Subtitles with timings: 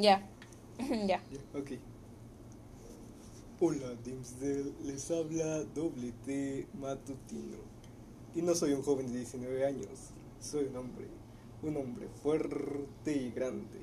[0.00, 0.26] ya.
[1.06, 1.22] ya.
[1.54, 1.72] Ok.
[3.60, 4.72] Hola, Dimsdale.
[4.84, 7.58] Les habla Doble T Matutino.
[8.34, 9.88] Y no soy un joven de 19 años.
[10.40, 11.06] Soy un hombre.
[11.62, 13.80] Un hombre fuerte y grande.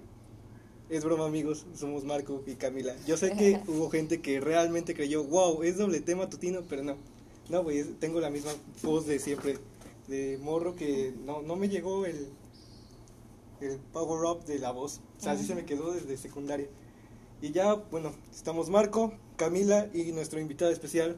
[0.89, 1.65] Es broma, amigos.
[1.73, 2.93] Somos Marco y Camila.
[3.07, 6.97] Yo sé que hubo gente que realmente creyó, wow, es Doble T Matutino, pero no.
[7.49, 8.51] No, güey, tengo la misma
[8.83, 9.57] voz de siempre.
[10.07, 12.27] De morro que no, no me llegó el,
[13.61, 14.99] el power up de la voz.
[15.17, 16.67] O sea, así se me quedó desde secundaria.
[17.41, 21.17] Y ya, bueno, estamos Marco, Camila y nuestro invitado especial.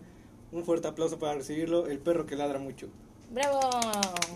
[0.52, 2.88] Un fuerte aplauso para recibirlo, el perro que ladra mucho.
[3.32, 3.60] Bravo.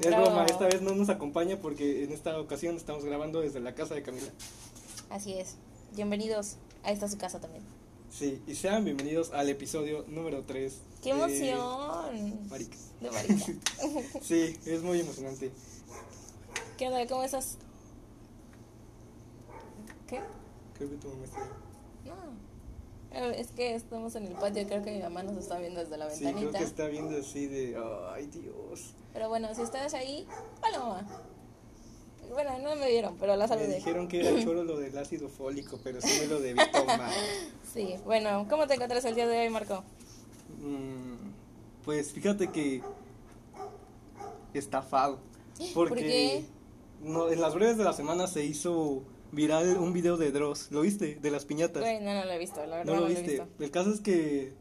[0.02, 0.26] Es bravo.
[0.26, 3.94] broma, esta vez no nos acompaña porque en esta ocasión estamos grabando desde la casa
[3.94, 4.32] de Camila.
[5.10, 5.56] Así es.
[5.96, 6.56] Bienvenidos.
[6.84, 7.64] Ahí está su casa también.
[8.10, 10.74] Sí, y sean bienvenidos al episodio número 3.
[11.04, 12.50] ¡Qué emoción!
[12.50, 12.92] Maricas.
[13.00, 13.46] De marica.
[14.22, 15.52] Sí, es muy emocionante.
[16.78, 17.06] ¿Qué onda?
[17.06, 17.58] ¿Cómo estás?
[20.08, 20.22] ¿Qué?
[20.78, 21.50] Creo que tu mamá está ahí.
[22.06, 22.16] No.
[23.18, 25.98] Eh, Es que estamos en el patio, creo que mi mamá nos está viendo desde
[25.98, 26.60] la Sí, creo ventanita.
[26.60, 27.78] que está viendo así de,
[28.14, 28.94] ay Dios.
[29.14, 30.28] Pero bueno, si ustedes ahí,
[30.66, 31.08] hola mamá.
[32.30, 33.76] Bueno, no me vieron, pero la Me saludé.
[33.76, 37.10] dijeron que era choro lo del ácido fólico, pero sí me lo debí tomar.
[37.74, 39.84] Sí, bueno, ¿cómo te encuentras el día de hoy, Marco?
[40.60, 41.16] Mm,
[41.86, 42.82] Pues fíjate que
[44.54, 45.20] estafado.
[45.74, 46.46] Porque ¿Por qué?
[47.04, 50.72] No, en las breves de la semana se hizo viral un video de Dross.
[50.72, 51.16] ¿Lo viste?
[51.22, 51.84] De las piñatas.
[51.84, 53.32] No, no lo he visto, la verdad no no, lo lo he viste.
[53.44, 53.48] visto.
[53.60, 54.54] El caso es que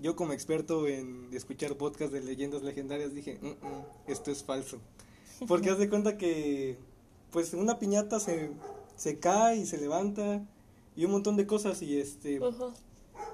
[0.00, 4.78] yo como experto en escuchar podcasts de leyendas legendarias dije, "Mm, mm, esto es falso.
[5.48, 6.76] Porque haz de cuenta que
[7.30, 8.50] pues una piñata se,
[8.96, 10.42] se cae y se levanta
[10.96, 12.40] y un montón de cosas y este...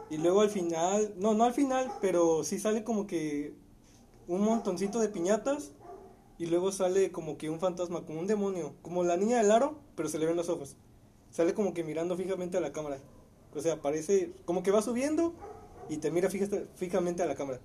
[0.08, 3.52] Y luego al final, no, no al final, pero sí sale como que
[4.26, 5.70] un montoncito de piñatas
[6.41, 9.78] y luego sale como que un fantasma, como un demonio, como la niña del aro,
[9.94, 10.74] pero se le ven los ojos.
[11.30, 12.98] Sale como que mirando fijamente a la cámara.
[13.55, 15.34] O sea, parece como que va subiendo
[15.91, 17.60] y te mira fija- fijamente a la cámara.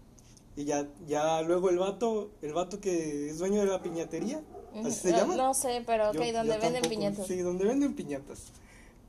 [0.57, 4.43] Y ya, ya luego el vato, el vato que es dueño de la piñatería,
[4.83, 5.35] así se no, llama.
[5.37, 6.89] No sé, pero ok, Yo- donde yo venden tampoco.
[6.89, 7.27] piñatas.
[7.27, 8.51] Sí, donde venden piñatas.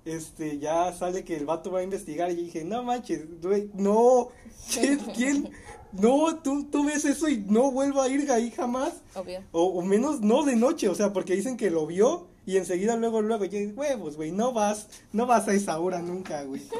[0.04, 4.28] Este, ya sale que el vato va a investigar y dije, no manches, güey, no,
[4.72, 5.50] ¿quién, quién?
[5.92, 8.94] No, tú, tú ves eso y no vuelvo a ir ahí jamás.
[9.14, 9.42] Obvio.
[9.52, 12.96] O, o menos no de noche, o sea, porque dicen que lo vio y enseguida
[12.96, 16.62] luego, luego, y yo, huevos, güey, no vas, no vas a esa hora nunca, güey.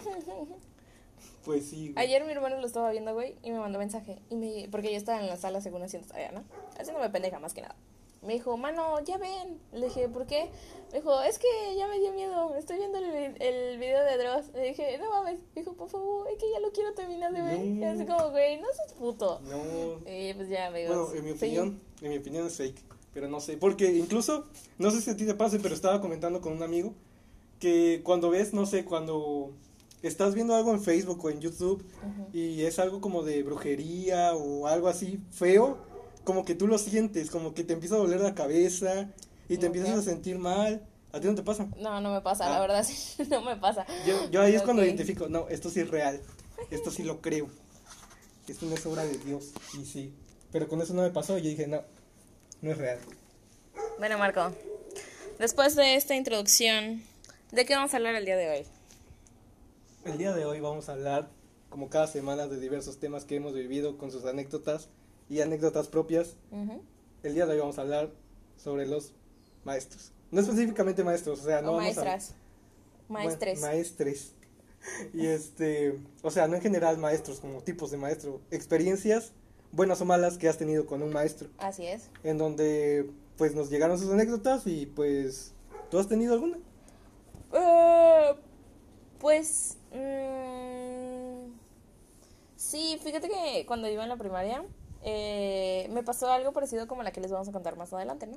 [1.45, 2.05] Pues sí, güey.
[2.05, 4.19] Ayer mi hermano lo estaba viendo, güey, y me mandó mensaje.
[4.31, 6.43] Y me, porque yo estaba en la sala según haciendo tarea, ¿no?
[6.77, 7.77] Haciéndome pendeja más que nada.
[8.23, 9.61] Me dijo, mano, ya ven.
[9.73, 10.51] Le dije, ¿por qué?
[10.93, 11.47] Me dijo, es que
[11.77, 12.55] ya me dio miedo.
[12.57, 14.47] Estoy viendo el, el video de Dross.
[14.55, 15.39] Le dije, no mames.
[15.55, 17.59] Me dijo, por favor, es que ya lo quiero terminar de ver.
[17.61, 17.81] No.
[17.81, 19.41] Y así como, güey, no seas puto.
[19.45, 21.11] No, Y pues ya, amigos.
[21.11, 21.37] Bueno, en mi Sí.
[21.47, 22.83] opinión, en mi opinión es fake,
[23.15, 24.47] pero no sé, porque incluso,
[24.79, 26.93] no sé si a ti te pase, pero estaba comentando con un amigo
[27.61, 29.51] que cuando ves, no sé, cuando
[30.03, 32.29] estás viendo algo en Facebook o en YouTube Ujú.
[32.37, 35.79] y es algo como de brujería o algo así feo,
[36.27, 39.09] como que tú lo sientes, como que te empieza a doler la cabeza
[39.49, 40.85] y te empiezas a sentir mal.
[41.13, 41.69] ¿A ti no te pasa?
[41.79, 42.61] No, no me pasa, la Ah.
[42.61, 43.87] verdad, sí, no me pasa.
[44.05, 46.21] Yo, yo ahí es cuando identifico, no, esto sí es real,
[46.73, 47.49] esto sí lo creo,
[48.49, 50.13] esto no es obra de Dios, y sí,
[50.51, 51.81] pero con eso no me pasó, yo dije, no,
[52.61, 52.99] no es real.
[53.99, 54.53] Bueno, Marco,
[55.39, 57.03] después de esta introducción,
[57.53, 58.67] ¿de qué vamos a hablar el día de hoy?
[60.05, 61.31] El día de hoy vamos a hablar,
[61.71, 64.89] como cada semana, de diversos temas que hemos vivido con sus anécdotas
[65.29, 66.37] y anécdotas propias.
[67.23, 68.11] El día de hoy vamos a hablar
[68.57, 69.13] sobre los
[69.65, 70.13] maestros.
[70.31, 72.35] No específicamente maestros, o sea, no o vamos a- maestras.
[73.09, 73.61] Maestres.
[73.61, 74.33] maestres.
[75.13, 79.33] Y este, o sea, no en general maestros, como tipos de maestro, experiencias
[79.73, 82.09] buenas o malas que has tenido con un maestro, Así es.
[82.23, 85.53] en donde pues nos llegaron sus anécdotas y pues
[85.91, 86.59] ¿tú has tenido alguna?
[87.53, 88.35] Eh,
[89.19, 89.77] pues.
[89.93, 91.51] mm,
[92.57, 94.65] sí, fíjate que cuando iba en la primaria
[95.09, 98.37] eh, me pasó algo parecido como la que les vamos a contar más adelante, ¿no?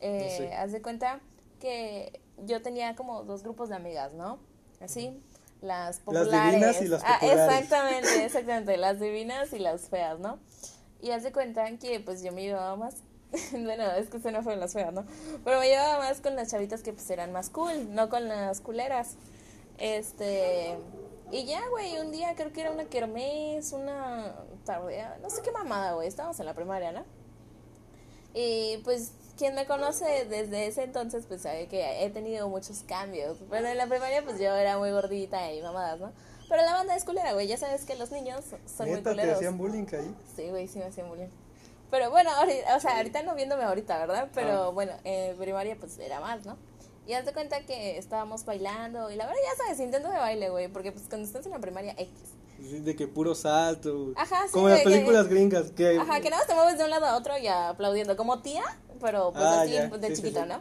[0.00, 0.52] Eh.
[0.54, 1.20] Haz de cuenta
[1.58, 4.38] que yo tenía como dos grupos de amigas, ¿no?
[4.80, 5.18] Así.
[5.62, 6.52] Las populares.
[6.52, 7.62] divinas y las Ah, populares.
[7.62, 8.76] exactamente, exactamente.
[8.76, 10.38] Las divinas y las feas, ¿no?
[11.00, 12.96] Y haz de cuenta que pues yo me llevaba más.
[13.52, 15.06] bueno, es que no fueron las feas, ¿no?
[15.44, 18.60] Pero me llevaba más con las chavitas que pues eran más cool, no con las
[18.60, 19.14] culeras.
[19.78, 20.76] Este.
[21.32, 24.34] Y ya, güey, un día creo que era una kermés, una
[24.64, 26.06] tardea, no sé qué mamada, güey.
[26.06, 27.04] Estábamos en la primaria, ¿no?
[28.34, 33.38] Y pues quien me conoce desde ese entonces, pues sabe que he tenido muchos cambios.
[33.50, 36.12] Pero en la primaria, pues yo era muy gordita y mamadas, ¿no?
[36.48, 37.46] Pero la banda es culera, güey.
[37.48, 39.36] Ya sabes que los niños son muy ¿Neta te culeros.
[39.36, 40.14] hacían bullying ahí?
[40.36, 41.28] Sí, güey, sí me hacían bullying.
[41.90, 44.28] Pero bueno, ahorita, o sea, ahorita no viéndome ahorita, ¿verdad?
[44.34, 44.68] Pero Ah.
[44.70, 46.56] bueno, en primaria pues era más, ¿no?
[47.06, 50.50] Y haz de cuenta que estábamos bailando y la verdad ya sabes, intento de baile,
[50.50, 52.08] güey, porque pues cuando estás en la primaria X.
[52.58, 54.12] Sí, De que puro salto.
[54.16, 55.70] Ajá, sí, Como las que- películas gringas.
[55.70, 58.40] Que, Ajá, que nada más te mueves de un lado a otro y aplaudiendo, como
[58.40, 58.64] tía,
[59.00, 60.48] pero pues Ah, así ya, de sí, sí, chiquito, sí.
[60.48, 60.60] ¿no?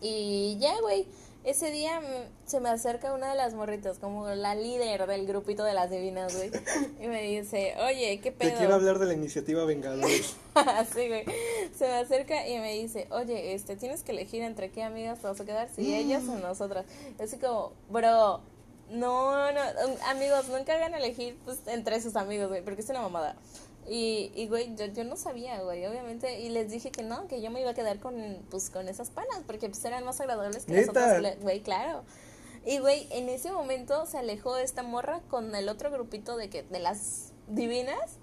[0.00, 1.06] Y ya, güey,
[1.44, 5.64] ese día mm, se me acerca una de las morritas, como la líder del grupito
[5.64, 6.50] de las divinas, güey,
[7.00, 8.50] y me dice, oye, ¿qué pedo?
[8.50, 10.36] Te quiero hablar de la iniciativa Vengadores.
[10.94, 11.24] sí, güey.
[11.76, 15.26] Se me acerca y me dice, oye, este, tienes que elegir entre qué amigas te
[15.26, 16.86] vas a quedar, si ellas o nosotras.
[17.18, 18.40] Así como, bro,
[18.90, 23.00] no, no, um, amigos, nunca hagan elegir pues, entre sus amigos, güey, porque es una
[23.00, 23.36] mamada.
[23.88, 27.42] Y, y güey, yo, yo no sabía, güey, obviamente, y les dije que no, que
[27.42, 28.14] yo me iba a quedar con,
[28.50, 32.04] pues, con esas panas, porque pues eran más agradables que las otras, güey, claro.
[32.64, 36.62] Y güey, en ese momento se alejó esta morra con el otro grupito de que
[36.62, 38.18] de las divinas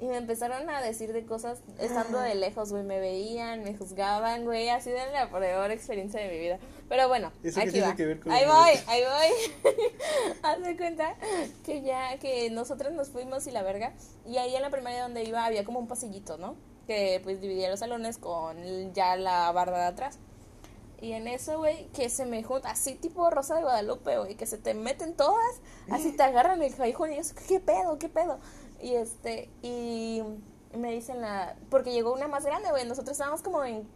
[0.00, 4.44] y me empezaron a decir de cosas estando de lejos, güey, me veían, me juzgaban,
[4.44, 6.58] güey, ha sido la peor experiencia de mi vida.
[6.90, 7.94] Pero bueno, ¿Eso aquí va.
[7.94, 9.72] que ver con ahí voy, ahí voy.
[10.42, 11.14] Haz de cuenta
[11.64, 13.94] que ya que nosotros nos fuimos y la verga
[14.26, 16.56] y ahí en la primaria donde iba había como un pasillito, ¿no?
[16.88, 20.18] Que pues dividía los salones con ya la barda de atrás.
[21.00, 24.46] Y en eso, güey, que se me junta, así tipo Rosa de Guadalupe, güey, que
[24.46, 25.60] se te meten todas,
[25.92, 28.00] así te agarran el callejón y yo, ¿qué pedo?
[28.00, 28.40] ¿Qué pedo?
[28.82, 30.22] Y este, y
[30.76, 33.88] me dicen la, porque llegó una más grande, güey, nosotros estábamos como en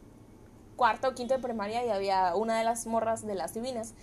[0.77, 3.95] cuarto o quinto de primaria y había una de las morras de las divinas,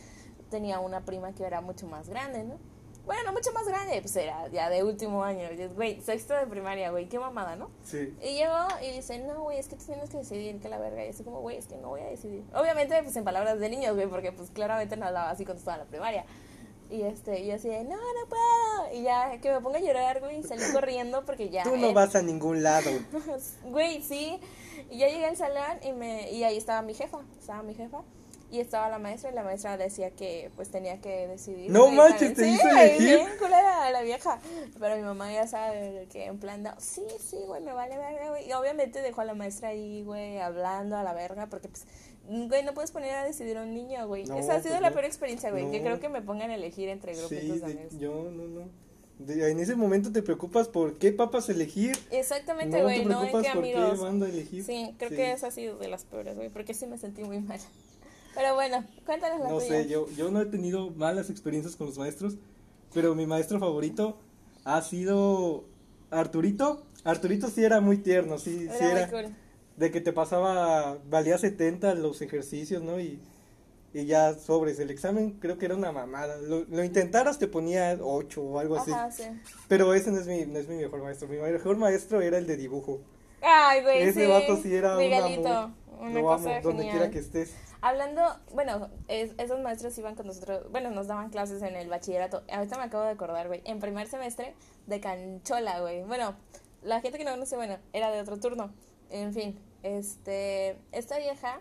[0.49, 2.57] tenía una prima que era mucho más grande, ¿no?
[3.05, 6.91] Bueno, no mucho más grande, pues era ya de último año, güey, sexto de primaria,
[6.91, 7.71] güey, qué mamada, ¿no?
[7.83, 8.15] Sí.
[8.21, 11.03] Y llegó y dice, no, güey, es que tú tienes que decidir que la verga.
[11.03, 12.43] Y así como, güey, es que no voy a decidir.
[12.53, 15.77] Obviamente, pues en palabras de niños, güey, porque pues claramente no hablaba así cuando estaba
[15.77, 16.25] en la primaria.
[16.91, 18.93] Y este, y yo así de, no, no puedo.
[18.93, 21.63] Y ya, que me ponga a llorar, güey, y salí corriendo porque ya.
[21.63, 22.91] Tú no eh, vas a ningún lado.
[23.63, 24.39] Güey, sí.
[24.89, 28.01] Y ya llegué al salón y, me, y ahí estaba mi jefa, estaba mi jefa.
[28.49, 31.71] Y estaba la maestra y la maestra decía que pues tenía que decidir.
[31.71, 32.33] No manches.
[32.33, 32.99] ¿te Sí, hizo elegir?
[33.19, 34.39] bien culera la vieja.
[34.77, 38.29] Pero mi mamá ya sabe que en plan, no, sí, sí, güey, me vale verga,
[38.29, 38.49] güey.
[38.49, 41.85] Y obviamente dejó a la maestra ahí, güey, hablando a la verga, porque pues,
[42.27, 44.25] güey, no puedes poner a decidir a un niño, güey.
[44.25, 44.95] No, Esa ha sido pues la no.
[44.95, 45.85] peor experiencia, güey, que No.
[45.85, 47.99] creo que me pongan a elegir entre grupitos Sí, de- amigos.
[47.99, 48.69] yo no, no.
[49.25, 51.97] De- en ese momento te preocupas por qué papas elegir.
[52.11, 53.93] Exactamente, no güey, te no, en preocupas qué por amigos.
[53.99, 54.63] qué banda elegir.
[54.63, 55.15] Sí, creo Sí.
[55.15, 57.59] que esa ha sido de las peores, güey, porque sí me sentí muy mal.
[58.35, 59.67] Pero bueno, cuéntanos la No tuya.
[59.83, 62.35] sé, yo, yo no he tenido malas experiencias con los maestros,
[62.93, 64.17] pero mi maestro favorito
[64.63, 65.65] ha sido
[66.11, 66.83] Arturito.
[67.03, 69.35] Arturito sí era muy tierno, sí, Era sí era cool.
[69.77, 72.99] de que te pasaba, valía 70 los ejercicios, ¿no?
[73.01, 73.19] Y,
[73.93, 76.37] y ya sobres, el examen creo que era una mamada.
[76.37, 78.91] Lo, lo intentaras te ponía 8 o algo así.
[78.91, 79.23] Ajá, sí.
[79.67, 81.27] Pero ese no es, mi, no es mi mejor maestro.
[81.27, 83.01] Mi mejor maestro era el de dibujo.
[83.41, 84.31] Ay, güey, Ese sí.
[84.31, 85.71] vato sí era un Miguelito, amor.
[85.99, 87.53] una Lo cosa amo, donde quiera que estés.
[87.81, 88.21] Hablando,
[88.53, 92.43] bueno, es- esos maestros iban con nosotros, bueno, nos daban clases en el bachillerato.
[92.51, 94.53] Ahorita me acabo de acordar, güey, en primer semestre
[94.85, 96.03] de Canchola, güey.
[96.03, 96.35] Bueno,
[96.83, 98.71] la gente que no conoce, bueno, era de otro turno.
[99.09, 101.59] En fin, este, esta vieja,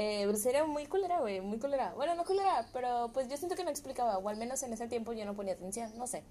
[0.00, 1.92] eh, pues era muy culera, güey, muy culera.
[1.96, 4.86] Bueno, no culera, pero pues yo siento que no explicaba, o al menos en ese
[4.86, 6.22] tiempo yo no ponía atención, no sé.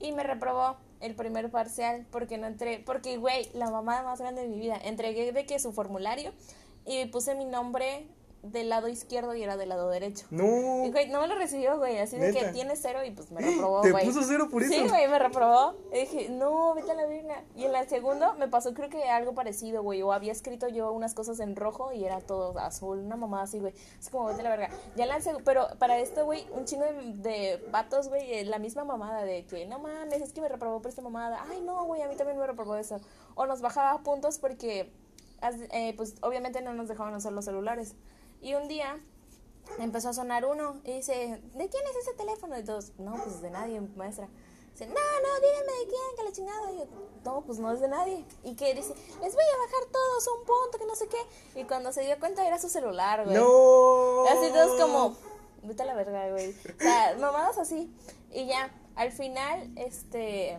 [0.00, 4.40] Y me reprobó el primer parcial porque no entré, porque, güey, la mamada más grande
[4.40, 4.80] de mi vida.
[4.82, 6.32] Entregué de que su formulario
[6.86, 8.06] y puse mi nombre
[8.44, 10.26] del lado izquierdo y era del lado derecho.
[10.30, 10.84] No.
[10.84, 13.40] Y, güey, no me lo recibió, güey, así de que tiene cero y pues me
[13.42, 14.04] reprobó, ¿Te güey.
[14.04, 14.88] puso cero por Sí, eso?
[14.88, 15.74] güey, me reprobó.
[15.92, 17.42] Y dije, no, vete a la verga.
[17.56, 20.02] Y en la segunda me pasó creo que algo parecido, güey.
[20.02, 23.58] O había escrito yo unas cosas en rojo y era todo azul, una mamada así,
[23.58, 23.74] güey.
[23.98, 24.70] Es como, vete a la verga.
[24.96, 28.84] Ya la pero para esto, güey, un chingo de, de vatos, güey, eh, la misma
[28.84, 31.44] mamada de que, no mames, es que me reprobó por esta mamada.
[31.50, 33.00] Ay, no, güey, a mí también me reprobó eso.
[33.34, 34.92] O nos bajaba puntos porque,
[35.72, 37.94] eh, pues, obviamente no nos dejaban usar los celulares.
[38.44, 39.00] Y un día
[39.78, 42.58] empezó a sonar uno y dice, ¿de quién es ese teléfono?
[42.58, 44.28] Y todos, no, pues de nadie, maestra.
[44.72, 46.72] Dice, no, no, díganme de quién, que la chingada.
[46.72, 46.84] Y yo,
[47.24, 48.22] no, pues no es de nadie.
[48.42, 51.58] Y que dice, les voy a bajar todos un punto, que no sé qué.
[51.58, 53.34] Y cuando se dio cuenta era su celular, güey.
[53.34, 54.26] No.
[54.26, 55.16] Así todos como,
[55.62, 56.50] vete a la verga, güey.
[56.50, 57.90] O sea, mamadas así.
[58.30, 60.58] Y ya, al final, este,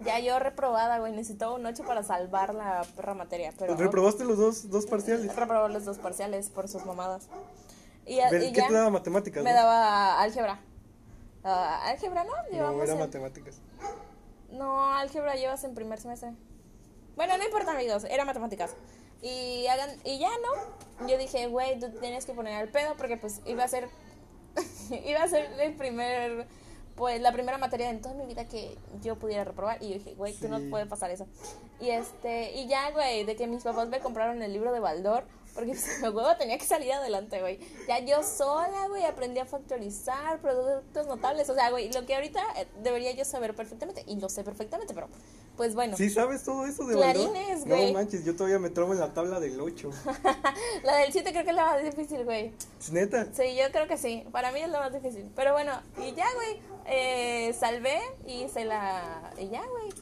[0.00, 3.52] ya yo reprobada, güey, necesitaba un 8 para salvar la perra materia.
[3.58, 5.34] Pero ¿Reprobaste los dos, dos parciales?
[5.34, 7.28] reprobó los dos parciales por sus mamadas.
[8.06, 9.42] Y, a- Ver, y ¿Qué ya te daba matemáticas?
[9.44, 9.56] me no?
[9.56, 10.60] daba álgebra.
[11.44, 12.30] Ah, álgebra, ¿no?
[12.30, 13.60] No, Llevamos era en- matemáticas.
[14.50, 16.32] No, álgebra llevas en primer semestre.
[17.16, 18.74] Bueno, no importa, amigos, era matemáticas.
[19.20, 20.30] Y hagan y ya,
[21.00, 21.06] ¿no?
[21.08, 23.88] Yo dije, güey, tú tienes que poner al pedo porque pues iba a ser
[25.04, 26.46] iba a ser el primer
[26.98, 30.14] pues la primera materia en toda mi vida que yo pudiera reprobar y yo dije,
[30.14, 30.66] güey, tú no Sí.
[30.68, 31.26] puede pasar eso.
[31.80, 35.24] Y este, y ya, güey, de que mis papás me compraron el libro de Baldor
[35.58, 37.58] Porque pues, el huevo tenía que salir adelante, güey.
[37.88, 41.50] Ya yo sola, güey, aprendí a factorizar productos notables.
[41.50, 44.04] O sea, güey, lo que ahorita eh, debería yo saber perfectamente.
[44.06, 45.08] Y lo sé perfectamente, pero
[45.56, 45.96] pues bueno.
[45.96, 47.92] ¿Sí sabes todo eso de Clarines, güey.
[47.92, 49.90] No manches, yo todavía me trabo en la tabla del 8.
[50.84, 52.52] la del 7 creo que es la más difícil, güey.
[52.92, 53.26] ¿Neta?
[53.32, 54.24] Sí, yo creo que sí.
[54.30, 55.28] Para mí es lo más difícil.
[55.34, 56.60] Pero bueno, y ya, güey.
[56.86, 57.98] Eh, salvé
[58.28, 59.32] y se la.
[59.36, 59.92] Y ya, güey.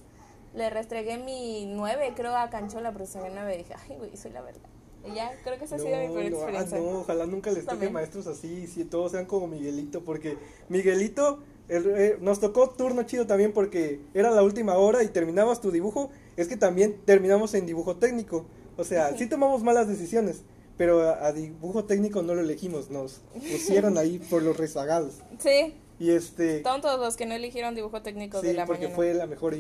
[0.53, 3.55] Le restregué mi 9, creo, a Canchola, pero se 9.
[3.55, 4.69] Y dije, ay, güey, soy la verdad.
[5.11, 6.79] Y ya, creo que esa ha sido mi peor no, ah, experiencia.
[6.79, 10.37] no, ojalá nunca les toque maestros así, si todos sean como Miguelito, porque
[10.69, 15.61] Miguelito el- eh, nos tocó turno chido también porque era la última hora y terminabas
[15.61, 18.47] tu dibujo, es que también terminamos en dibujo técnico,
[18.77, 20.43] o sea, sí tomamos malas decisiones,
[20.77, 25.15] pero a, a dibujo técnico no lo elegimos, nos pusieron ahí por los rezagados.
[25.39, 28.97] Sí, Y este, tontos los que no eligieron dibujo técnico sí, de la porque mañana.
[28.97, 29.55] fue la mejor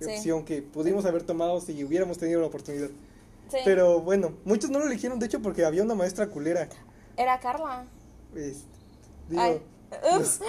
[0.00, 0.06] Sí.
[0.06, 2.88] opción que pudimos haber tomado si hubiéramos tenido la oportunidad.
[3.50, 6.68] Sí, Pero bueno, muchos no lo eligieron, de hecho, porque había una maestra culera.
[7.16, 7.84] era Carla.
[8.34, 8.64] Este,
[9.28, 9.62] digo, Ay,
[10.16, 10.40] ups.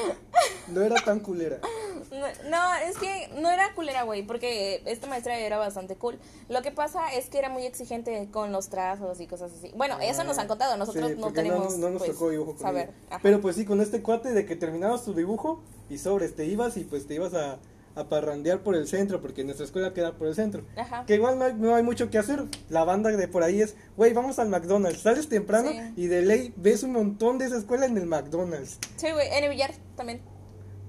[0.67, 1.60] no era tan culera.
[2.12, 6.20] No, no, es que no era culera, güey, porque esta maestra era bastante cool.
[6.50, 9.72] Lo que pasa es que era muy exigente con los trazos y cosas así.
[9.77, 11.77] Bueno, eso nos han contado, nosotros Sí, no tenemos.
[11.77, 12.91] No, no nos pues, tocó dibujo con saber.
[13.24, 16.75] Pero pues sí, con este cuate de que terminabas tu dibujo y sobres, te ibas
[16.75, 17.60] y pues te ibas a,
[17.95, 20.63] a parrandear por el centro, porque nuestra escuela queda por el centro.
[20.77, 21.05] Ajá.
[21.05, 22.43] Que igual no hay, no hay mucho que hacer.
[22.69, 25.01] La banda de por ahí es, güey, vamos al McDonald's.
[25.01, 25.79] Sales temprano Sí.
[25.95, 28.77] y de ley ves un montón de esa escuela en el McDonald's.
[28.98, 30.21] Sí, güey, en el billar también.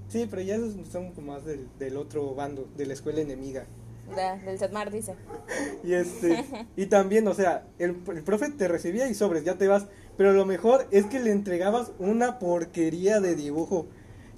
[0.09, 3.65] Sí, pero ya esos son como más del, del otro bando, de la escuela enemiga.
[4.15, 5.15] De- del Setmar, dice.
[5.85, 6.45] Y este,
[6.77, 9.87] y también, o sea, el, el profe te recibía y sobres, ya te vas.
[10.17, 13.87] Pero lo mejor es que le entregabas una porquería de dibujo.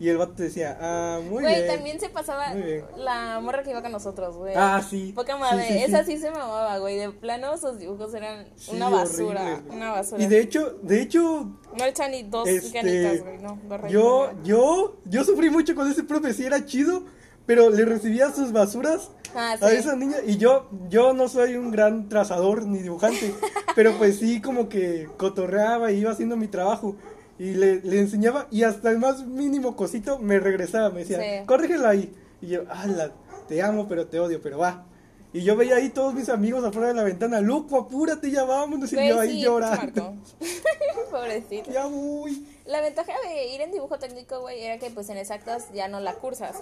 [0.01, 1.67] Y el vato te decía, ah, muy Güey, bien.
[1.77, 2.53] también se pasaba
[2.97, 4.53] la morra que iba con nosotros, güey.
[4.57, 5.13] Ah, sí.
[5.15, 5.85] Poca Sí, madre, sí, sí.
[5.85, 6.97] esa sí se mamaba, güey.
[6.97, 9.41] De plano, sus dibujos eran Sí, una basura.
[9.43, 9.77] horribles, güey.
[9.79, 10.23] una basura.
[10.23, 11.49] Y de hecho, de hecho,
[11.79, 13.39] No echan ni dos Este, ganitas, güey.
[13.39, 14.43] No, yo, no.
[14.43, 17.05] yo, yo sufrí mucho con ese profe, sí era chido,
[17.47, 19.77] pero le recibía sus basuras Ah, a sí.
[19.77, 23.35] esa niña y yo, yo no soy un gran trazador ni dibujante,
[23.77, 26.95] pero pues sí como que cotorreaba y iba haciendo mi trabajo
[27.39, 31.47] y le, le enseñaba y hasta el más mínimo cosito me regresaba, me decía, Sí.
[31.47, 32.13] corrígela ahí.
[32.41, 33.13] Y yo, ala,
[33.49, 34.87] te amo pero te odio, pero va.
[35.33, 38.93] Y yo veía ahí todos mis amigos afuera de la ventana, loco, apúrate, ya vámonos.
[38.93, 40.15] Y yo ahí sí, llorando.
[41.11, 41.71] Pobrecito.
[41.73, 42.47] Ya voy.
[42.67, 46.01] La ventaja de ir en dibujo técnico, güey, era que pues en exactas ya no
[46.01, 46.57] la cursas.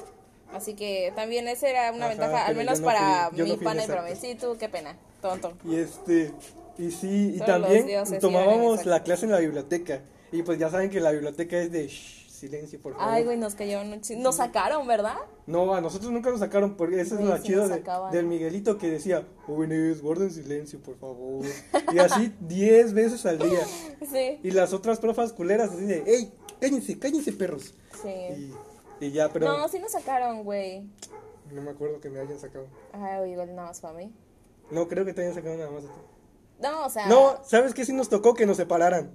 [0.55, 3.57] Así que también esa era una Ajá, ventaja, al menos no para fui- mi no
[3.59, 4.11] pana y para mí.
[4.21, 5.53] Sí, tú, qué pena, tonto.
[5.65, 6.33] Y este,
[6.79, 7.87] y sí, y Solo también
[8.21, 10.01] tomábamos la clase en la biblioteca.
[10.33, 13.09] Y pues ya saben que la biblioteca es de shh, silencio, por favor.
[13.15, 15.17] Ay, güey, nos chi- Nos sacaron, ¿verdad?
[15.47, 17.11] No, a nosotros nunca nos sacaron, porque Güey, es
[17.45, 18.11] sí de- sacaban.
[18.13, 21.45] del Miguelito que decía, jóvenes, guarden silencio, por favor.
[21.93, 23.61] Y así 10 veces al día.
[24.11, 24.41] Sí.
[24.43, 27.75] Y las otras profas culeras así de, hey, cállense, cállense, perros.
[28.03, 28.09] Sí.
[28.09, 29.69] Y, y ya, pero No, no.
[29.69, 30.83] sí nos sacaron, güey.
[31.53, 32.67] me acuerdo que me hayan sacado.
[32.93, 34.11] Ay, igual nada más para mí.
[34.71, 35.85] No, creo que te hayan sacado nada más.
[35.85, 35.93] a ti.
[36.61, 37.07] No, o sea.
[37.07, 37.85] No, ¿sabes qué?
[37.85, 39.11] Sí nos tocó que nos separaran.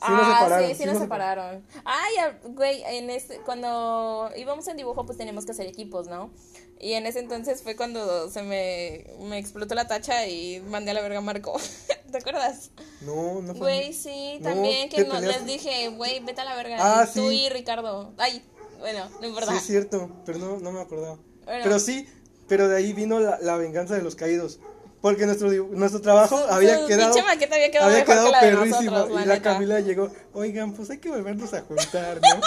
[0.00, 1.64] Sí nos ah, sí, sí, nos separaron.
[1.84, 6.30] Ay, ya, güey, en este, cuando íbamos en dibujo, pues teníamos que hacer equipos, ¿no?
[6.78, 10.94] Y en ese entonces fue cuando se me, me explotó la tacha y mandé a
[10.94, 11.60] la verga a Marco.
[12.12, 12.70] ¿Te acuerdas?
[13.00, 13.80] No, no fue.
[13.80, 16.76] Güey, sí, también ¿te que no, les dije, güey, vete a la verga.
[16.78, 17.46] Ah, y Tú sí.
[17.46, 18.12] y Ricardo.
[18.18, 18.44] Ay,
[18.78, 19.50] bueno, no importa.
[19.50, 21.18] Sí, es cierto, pero no, no me acordaba.
[21.44, 21.60] Bueno.
[21.64, 22.08] Pero sí,
[22.46, 24.60] pero de ahí vino la, la venganza de los caídos.
[25.00, 28.90] Porque nuestro, nuestro trabajo había quedado, maqueta había quedado mejor quedado que perrísimo.
[28.90, 29.42] nosotros, y la.
[29.42, 32.40] Camila llegó, oigan, pues hay que volvernos a juntar, ¿no?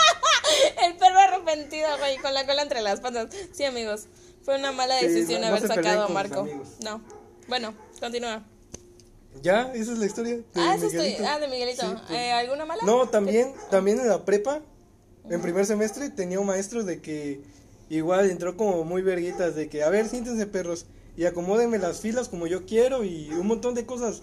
[0.85, 3.27] El perro arrepentido, güey, con la cola entre las patas.
[3.53, 4.07] Sí, amigos,
[4.43, 6.47] fue una mala Sí, decisión no- no haber peleen sacado a Marco.
[6.83, 7.01] No.
[7.47, 8.43] Bueno, continúa.
[9.41, 10.35] ya, esa es la historia.
[10.35, 11.03] De ah, eso estoy.
[11.11, 11.23] Miguelito.
[11.29, 11.81] Ah, de Miguelito.
[11.81, 12.19] Sí, pues.
[12.19, 12.83] Eh, ¿Alguna mala?
[12.85, 14.59] No, también, también en la prepa,
[15.29, 17.41] en primer semestre, tenía un maestro de que
[17.89, 20.85] igual entró como muy verguitas, de que, a ver, siéntense perros,
[21.17, 24.21] y acomódenme las filas como yo quiero, y un montón de cosas,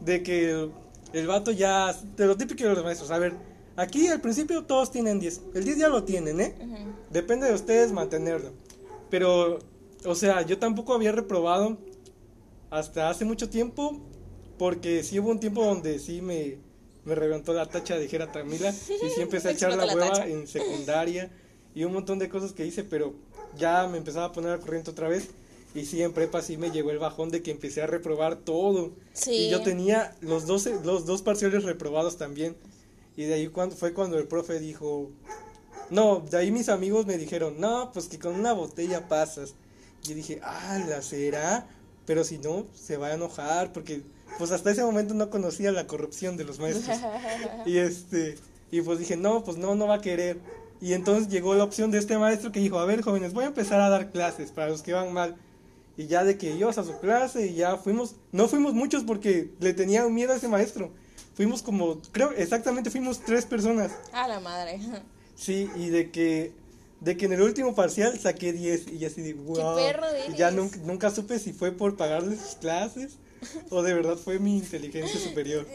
[0.00, 0.70] de que
[1.12, 3.34] el, vato ya, de lo típico de los maestros, a ver,
[3.76, 6.54] aquí al principio todos tienen 10, el 10 ya lo tienen, ¿eh?
[7.10, 8.52] Depende de ustedes mantenerlo.
[9.10, 9.58] Pero,
[10.04, 11.78] o sea, yo tampoco había reprobado
[12.70, 14.00] hasta hace mucho tiempo,
[14.56, 16.58] porque sí hubo un tiempo donde sí me,
[17.04, 20.12] me reventó la tacha de Jera Tamila, y sí empecé a echar la la hueva
[20.12, 20.28] tacha.
[20.28, 21.30] en secundaria,
[21.74, 23.14] y un montón de cosas que hice, pero
[23.56, 25.30] ya me empezaba a poner al corriente otra vez,
[25.74, 28.90] y sí, en prepa sí me llegó el bajón de que empecé a reprobar todo.
[29.12, 29.32] Sí.
[29.32, 32.56] Y yo tenía los, 12, los dos parciales reprobados también.
[33.16, 35.10] Y de ahí cuando, fue cuando el profe dijo,
[35.90, 39.54] no, de ahí mis amigos me dijeron, no, pues que con una botella pasas.
[40.08, 41.68] Y dije, ah, la será.
[42.04, 44.02] pero si no, se va a enojar porque
[44.38, 46.98] pues hasta ese momento no conocía la corrupción de los maestros.
[47.66, 48.36] y este,
[48.72, 50.38] y pues dije, no, pues no, no va a querer.
[50.80, 53.48] Y entonces llegó la opción de este maestro que dijo, a ver jóvenes, voy a
[53.48, 55.36] empezar a dar clases para los que van mal.
[55.96, 59.50] Y ya de que ibas a su clase y ya fuimos, no fuimos muchos porque
[59.60, 60.92] le tenía miedo a ese maestro.
[61.34, 63.92] Fuimos como, creo, exactamente fuimos tres personas.
[64.12, 64.80] A la madre.
[65.34, 66.52] Sí, y de que,
[67.00, 69.76] de que en el último parcial saqué 10 y así de, wow.
[69.76, 73.18] perro Y ya nunca, nunca supe si fue por pagarle sus clases
[73.70, 75.66] o de verdad fue mi inteligencia superior.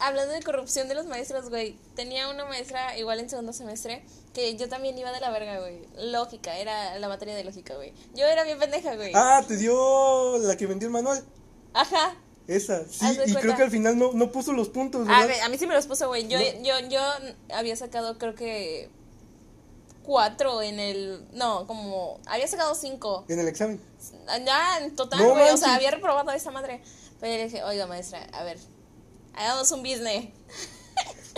[0.00, 4.02] Hablando de corrupción de los maestros, güey, tenía una maestra igual en segundo semestre
[4.34, 5.80] que yo también iba de la verga, güey.
[6.10, 7.94] Lógica, era la materia de lógica, güey.
[8.14, 9.12] Yo era bien pendeja, güey.
[9.14, 11.24] Ah, te dio la que vendió el manual.
[11.72, 12.16] Ajá.
[12.46, 15.28] Esa, sí, y creo que al final no, no puso los puntos, A, ¿verdad?
[15.28, 16.28] ver, a mí sí me los puso, güey.
[16.28, 16.62] Yo, No.
[16.62, 17.00] yo, yo
[17.54, 18.90] había sacado, creo que
[20.02, 21.24] cuatro en el.
[21.32, 22.20] No, como.
[22.26, 23.24] Había sacado cinco.
[23.28, 23.80] En el examen.
[24.44, 25.48] Ya, en total, No güey.
[25.50, 26.82] o sea, había reprobado esa madre.
[27.20, 28.58] Pero yo le dije, oiga, maestra, a ver,
[29.34, 30.26] hagamos un business.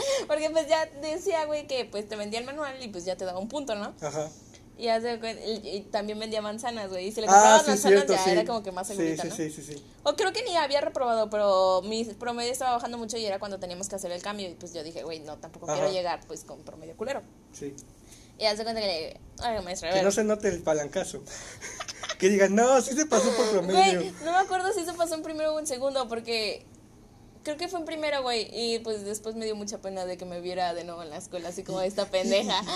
[0.27, 3.25] Porque pues ya decía, güey, que pues te vendía el manual y pues ya te
[3.25, 3.95] daba un punto, ¿no?
[4.01, 4.29] Ajá.
[4.79, 5.19] Y, hace
[5.65, 7.07] y- también vendía manzanas, güey.
[7.09, 8.31] Y si le Ah, comprabas sí, manzanas cierto, ya sí.
[8.31, 9.35] era como que más segurita, sí, ¿no?
[9.35, 9.83] sí, sí, sí.
[10.03, 13.59] O creo que ni había reprobado, pero mi promedio estaba bajando mucho y era cuando
[13.59, 14.51] teníamos que hacer el cambio.
[14.51, 15.77] Y pues yo dije, güey, no, tampoco Ajá.
[15.77, 17.23] quiero llegar pues con promedio culero.
[17.53, 17.75] sí.
[18.39, 21.23] Y hace cuenta que le dije, oiga, maestra, Que no se note el palancazo.
[22.19, 23.99] que digan, no, sí se pasó por promedio.
[24.01, 26.67] Güey, no me acuerdo si eso pasó en primero o en segundo, porque
[27.47, 28.49] creo que fue en primero, güey.
[28.53, 31.17] Y pues después me dio mucha pena de que me viera de nuevo en la
[31.17, 32.61] escuela, así como esta pendeja.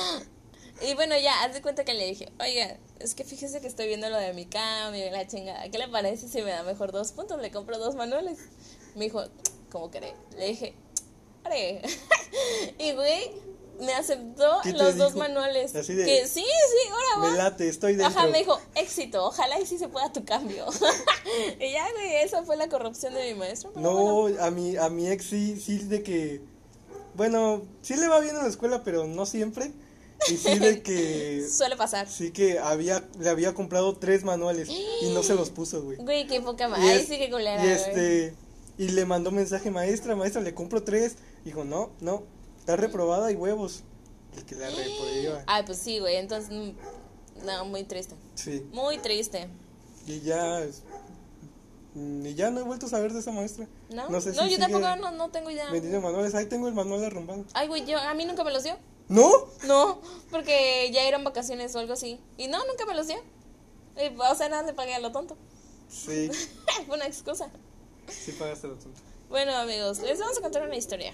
[0.82, 3.86] Y bueno, ya, haz de cuenta que le dije, oiga, es que fíjese que estoy
[3.86, 5.68] viendo lo de mi cambio y la chingada.
[5.68, 7.38] ¿Qué le parece si me da mejor dos puntos?
[7.38, 8.38] Le compro dos manuales.
[8.94, 9.22] Me dijo,
[9.70, 10.14] ¿cómo cree?
[10.38, 10.72] Le dije,
[11.44, 11.82] haré.
[12.78, 13.30] y güey,
[13.80, 15.18] me aceptó ¿Qué te los dos dijo?
[15.18, 15.74] manuales.
[15.74, 17.30] Así de- Que sí, sí, ahora va.
[17.32, 18.08] Me late, estoy dentro.
[18.18, 20.66] Ajá, me dijo, éxito, ojalá y sí se pueda tu cambio.
[21.60, 23.70] y ya, güey, esa fue la corrupción de mi maestro.
[23.74, 24.42] pero No, bueno.
[24.42, 26.40] a mi, a mi ex sí, sí de que,
[27.14, 29.72] bueno, sí le va bien en la escuela, pero no siempre.
[30.28, 32.06] Y sí de que, Suele pasar.
[32.08, 35.96] sí que había, le había comprado tres manuales y no se los puso, güey.
[35.96, 36.90] Güey, qué poca madre.
[36.90, 37.72] Ahí es- sí que culera, Y güey.
[37.72, 38.34] este,
[38.76, 41.16] y le mandó mensaje, maestra, maestra, le compro tres.
[41.44, 42.22] Dijo, no, no,
[42.60, 43.82] está reprobada y huevos.
[44.36, 45.42] El que la reprueba.
[45.46, 48.14] Ay, pues sí, güey, entonces, mm, no, muy triste.
[48.36, 49.48] Sí, Muy triste.
[50.06, 50.64] y ya,
[51.94, 53.66] mm, y ya no he vuelto a saber de esa maestra.
[53.90, 54.08] ¿No?
[54.08, 55.68] No sé si yo tampoco no, no tengo idea.
[55.70, 57.44] Vendiendo manuales, ahí tengo el manual arrumbado.
[57.54, 58.76] Ay, güey, yo, a mí nunca me los dio.
[59.08, 59.28] ¿No?
[59.66, 62.20] No, porque ya eran vacaciones o algo así.
[62.36, 63.16] Y no, nunca me los dio.
[64.30, 65.36] O sea, nada, le pagué a lo tonto.
[65.88, 66.30] Sí,
[66.86, 67.50] Fue una excusa.
[68.06, 69.00] sí pagaste lo tonto.
[69.28, 71.12] Bueno, amigos, les vamos a contar una historia.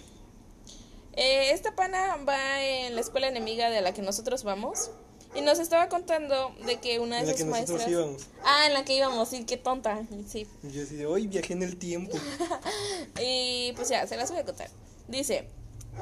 [1.16, 4.90] Eh, esta pana va en la escuela enemiga de la que nosotros vamos.
[5.34, 7.90] Y nos estaba contando de que una de En la sus que nosotros maestras.
[7.90, 8.26] íbamos.
[8.42, 10.00] Ah, en la que íbamos, sí, qué tonta.
[10.26, 10.46] Sí.
[10.62, 12.16] Yo así de, hoy viajé en el tiempo.
[13.20, 14.70] Y pues ya, se las voy a contar.
[15.08, 15.48] Dice,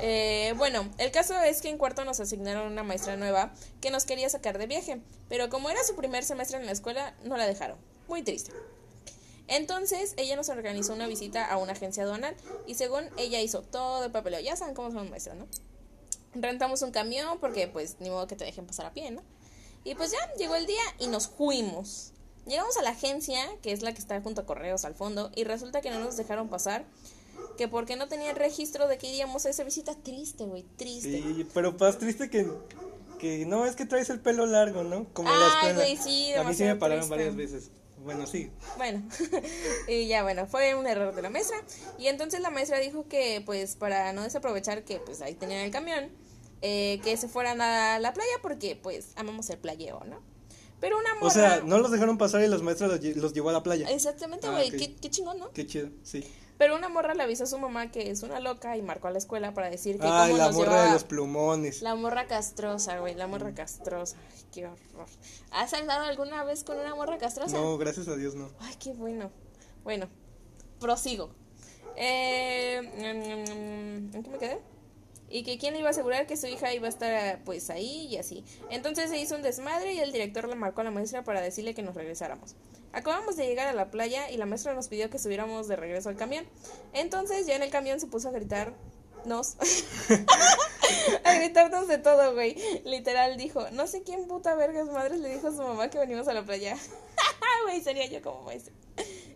[0.00, 4.05] eh, bueno, el caso es que en cuarto nos asignaron una maestra nueva que nos
[4.05, 7.46] quería sacar de viaje, pero como era su primer semestre en la escuela, no la
[7.46, 7.79] dejaron.
[8.09, 8.53] Muy triste.
[9.46, 12.35] Entonces, ella nos organizó una visita a una agencia aduanal
[12.66, 14.40] y según ella hizo todo el papeleo.
[14.40, 15.46] Ya saben cómo son maestras, ¿no?
[16.35, 19.22] Rentamos un camión porque pues ni modo que te dejen pasar a pie, ¿no?
[19.85, 22.12] Y pues ya llegó el día y nos fuimos.
[22.46, 25.44] Llegamos a la agencia, que es la que está junto a Correos al fondo, y
[25.44, 26.85] resulta que no nos dejaron pasar,
[27.57, 29.94] que porque no tenían registro de que iríamos a esa visita.
[29.94, 31.22] Triste, güey, triste.
[31.22, 32.46] Sí, pero más triste que,
[33.18, 35.07] que no es que traes el pelo largo, ¿no?
[35.12, 35.74] Como Ay, escuela.
[35.74, 37.16] güey, sí, A mí sí me pararon triste.
[37.16, 37.70] varias veces.
[38.04, 38.50] Bueno, sí.
[38.76, 39.02] Bueno,
[39.88, 41.56] y ya bueno, fue un error de la maestra.
[41.98, 45.70] Y entonces la maestra dijo que pues para no desaprovechar que pues ahí tenían el
[45.70, 46.10] camión,
[46.62, 50.20] eh, que se fueran a la playa porque pues amamos el playeo, ¿no?
[50.80, 51.26] Pero una morra...
[51.26, 53.62] O sea, no los dejaron pasar y los maestros los, lle- los llevó a la
[53.62, 53.88] playa.
[53.90, 55.50] Exactamente, Ah, güey, qué, qué chingón, ¿no?
[55.52, 56.22] Qué chido, sí.
[56.56, 59.10] Pero una morra le avisó a su mamá que es una loca y marcó a
[59.10, 61.82] la escuela para decir que Ay, cómo la nos morra de los plumones.
[61.82, 64.16] La morra castrosa, güey, la morra castrosa.
[64.32, 65.08] Ay, qué horror.
[65.50, 67.56] ¿Has andado alguna vez con una morra castrosa?
[67.56, 68.50] No, gracias a Dios no.
[68.60, 69.30] Ay, qué bueno.
[69.82, 70.08] Bueno,
[70.78, 71.30] prosigo.
[71.96, 74.58] Eh, mm, ¿En qué me quedé?
[75.28, 78.06] Y que quién le iba a asegurar que su hija iba a estar pues ahí
[78.06, 78.44] y así.
[78.70, 81.74] Entonces se hizo un desmadre y el director le marcó a la maestra para decirle
[81.74, 82.54] que nos regresáramos.
[82.94, 86.09] Acabamos de llegar a la playa y la maestra nos pidió que subiéramos de regreso
[86.09, 86.46] al camión.
[86.92, 89.57] Entonces ya en el camión se puso a gritarnos.
[91.24, 92.57] a gritarnos de todo, güey.
[92.85, 96.28] Literal dijo, no sé quién puta vergas madres le dijo a su mamá que venimos
[96.28, 96.76] a la playa.
[97.64, 98.74] Güey, sería yo como maestra.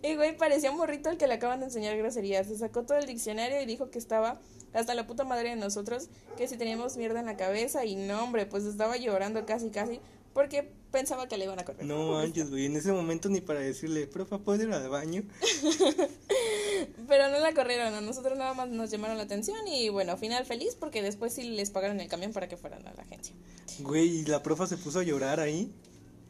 [0.02, 2.46] Y güey, parecía un morrito al que le acaban de enseñar groserías.
[2.46, 4.38] Se sacó todo el diccionario y dijo que estaba
[4.74, 8.22] hasta la puta madre de nosotros, que si teníamos mierda en la cabeza y no,
[8.22, 10.00] hombre, pues estaba llorando casi casi
[10.38, 11.84] porque pensaba que le iban a correr.
[11.84, 12.66] No manches, güey.
[12.66, 15.24] En ese momento ni para decirle, profa, ¿puedo ir al baño?
[17.08, 20.44] Pero no la corrieron, a nosotros nada más nos llamaron la atención y bueno, final
[20.44, 23.34] feliz porque después sí les pagaron el camión para que fueran a la agencia.
[23.80, 25.72] Güey, y la profa se puso a llorar ahí.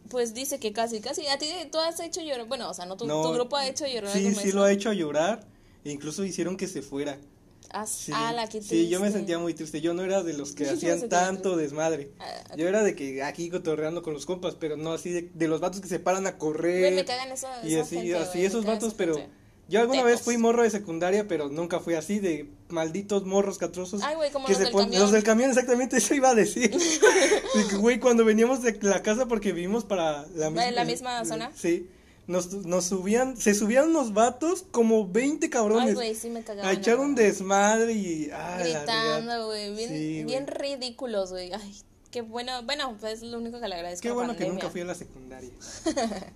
[0.08, 1.26] Pues dice que casi, casi.
[1.26, 2.46] A ti tú has hecho llorar.
[2.46, 4.12] Bueno, o sea, no tu, No, tu grupo ha hecho llorar.
[4.12, 5.46] Sí, sí lo ha hecho a llorar.
[5.84, 7.18] E incluso hicieron que se fuera.
[7.70, 9.18] Ah, Sí, ala, qué sí, yo me triste.
[9.18, 9.80] sentía muy triste.
[9.80, 12.12] Yo no era de los que hacían tanto desmadre.
[12.18, 15.48] Ah, Yo era de que aquí cotorreando con los compas, pero no así de, de
[15.48, 16.80] los vatos que se paran a correr.
[16.80, 19.30] Güey, me cagan esa, y esa así, gente, así güey, esos vatos, pero gente.
[19.68, 24.02] yo alguna vez fui morro de secundaria, pero nunca fui así de malditos morros catrosos.
[24.02, 25.00] Ay, güey, como que los se del camión.
[25.02, 26.70] Los del camión, exactamente, eso iba a decir.
[27.54, 30.84] De que, güey, cuando veníamos de la casa porque vivimos para la misma, ¿En la
[30.84, 31.50] misma zona?
[31.56, 31.88] Sí.
[32.28, 35.88] Nos, nos subían, se subían unos vatos como 20 cabrones.
[35.88, 36.68] Ay, güey, sí me cagaban.
[36.68, 39.74] a echar un desmadre y ah, la Gritando, güey.
[39.74, 41.50] Bien, Sí, bien ridículos, güey.
[41.54, 41.74] Ay,
[42.10, 42.62] qué bueno.
[42.64, 44.02] Bueno, pues es lo único que le agradezco.
[44.02, 45.50] Qué a bueno que nunca fui a la secundaria.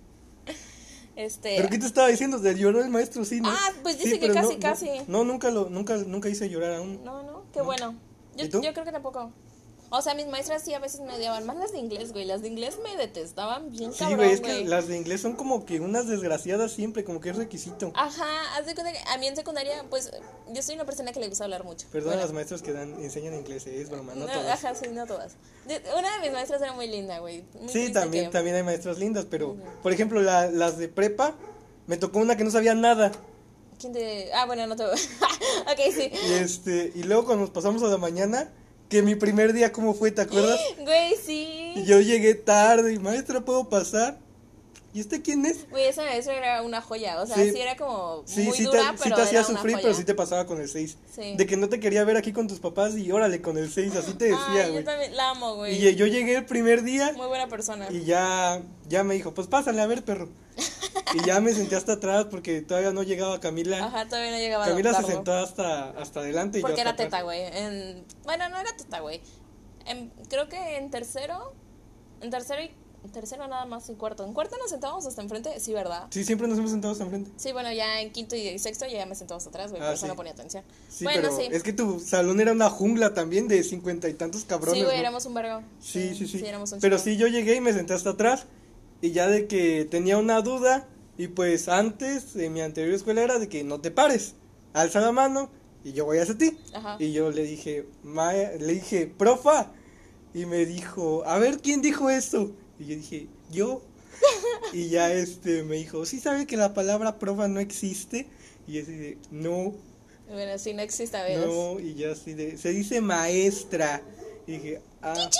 [1.14, 1.57] Este.
[1.59, 2.38] ¿Pero qué te estaba diciendo?
[2.38, 3.22] ¿De lloró el maestro?
[3.26, 3.50] Sí, ¿no?
[3.50, 4.87] Ah, pues Sí, dice que pero casi, no, casi.
[5.09, 7.05] No, no, nunca, lo, nunca, nunca hice llorar aún.
[7.05, 7.94] No, no, qué bueno.
[8.35, 9.31] Yo, yo creo que tampoco.
[9.94, 11.44] O sea, mis maestras sí a veces me odiaban.
[11.44, 12.24] Más las de inglés, güey.
[12.24, 15.35] Las de inglés me detestaban bien Sí, cabrón, güey, es que las de inglés son
[15.37, 17.92] como que unas desgraciadas siempre, como que es requisito.
[17.94, 20.11] Ajá, haz de cuenta que a mí en secundaria, pues,
[20.50, 21.87] yo soy una persona que le gusta hablar mucho.
[21.92, 24.64] Perdón a las maestras que dan, enseñan inglés, eh, es broma, no, no, todas.
[24.64, 25.35] Ajá, sí, no todas.
[25.66, 27.44] Una de mis maestras era muy linda, güey.
[27.61, 31.35] Muy Sí, también, que- también hay maestras lindas, pero, por ejemplo, la- las de prepa,
[31.87, 33.12] me tocó una que no sabía nada.
[33.78, 34.33] ¿Quién te.?
[34.33, 34.85] Ah, bueno, no te.
[34.87, 36.11] ok, sí.
[36.28, 38.50] Y este, y luego cuando nos pasamos a la mañana,
[38.92, 40.11] que mi primer día, ¿cómo fue?
[40.11, 40.61] ¿Te acuerdas?
[40.78, 41.72] Güey, sí.
[41.76, 44.18] Y yo llegué tarde y maestra, ¿puedo pasar?
[44.94, 45.68] ¿Y este quién es?
[45.70, 47.22] Güey, esa maestra era una joya.
[47.22, 47.50] O sea, Sí.
[47.52, 49.83] sí, era como Sí, muy sí dura, te, sí pero te era hacía sufrir, joya.
[49.83, 50.98] pero sí te pasaba con el 6.
[51.14, 51.35] Sí.
[51.37, 53.96] De que no te quería ver aquí con tus papás y órale con el 6,
[53.96, 54.85] así te decía, Ay, yo güey.
[54.85, 55.74] también la amo, güey.
[55.83, 57.88] Y yo llegué el primer día Muy buena persona.
[57.90, 60.28] y ya, ya me dijo, pues pásale a ver, perro.
[61.14, 63.83] Y ya me senté hasta atrás porque todavía no llegaba Camila.
[63.87, 65.16] Ajá, todavía no llegaba a Camila se adoptarlo.
[65.16, 67.24] sentó hasta, hasta adelante y yo Porque hasta era teta, atrás.
[67.24, 67.40] güey.
[67.40, 68.05] En...
[68.24, 69.22] Bueno, no era teta, güey.
[69.87, 71.55] En- Creo que en tercero.
[72.20, 72.70] En tercero y.
[73.04, 74.24] En tercero nada más y cuarto.
[74.24, 76.06] En cuarto nos sentábamos hasta enfrente, sí, ¿verdad?
[76.10, 77.30] Sí, siempre nos hemos sentado hasta enfrente.
[77.36, 80.02] Sí, bueno, ya en quinto y sexto ya me sentamos atrás, güey, Ah, por eso
[80.06, 80.08] sí.
[80.08, 80.62] no ponía atención.
[80.88, 81.48] Sí, bueno, pero sí.
[81.50, 84.74] es que tu salón era una jungla también de cincuenta y tantos cabrones.
[84.78, 85.00] sí, güey, ¿no?
[85.00, 85.62] éramos un vergo.
[85.80, 86.44] Sí, sí, sí.
[86.46, 88.46] éramos un Pero sí, yo llegué y me senté hasta atrás.
[89.00, 90.86] Y ya de que tenía una duda.
[91.18, 94.34] Y pues antes, en mi anterior escuela era de que no te pares.
[94.74, 95.50] Alza la mano
[95.84, 96.56] y yo voy hacia ti.
[96.72, 96.96] Ajá.
[97.00, 99.72] Y yo le dije, "Ma- le dije, profa.
[100.32, 102.52] Y me dijo, a ver, ¿quién dijo eso?
[102.78, 103.82] Y yo dije, yo.
[104.72, 108.26] y ya este me dijo, ¿sí sabe que la palabra profa no existe?
[108.66, 109.74] Y yo de, no,
[110.28, 111.46] Bueno, sí, no existe a veces.
[111.46, 111.80] no.
[111.80, 114.02] Y yo así de, se dice maestra.
[114.46, 115.30] Y dije, ah.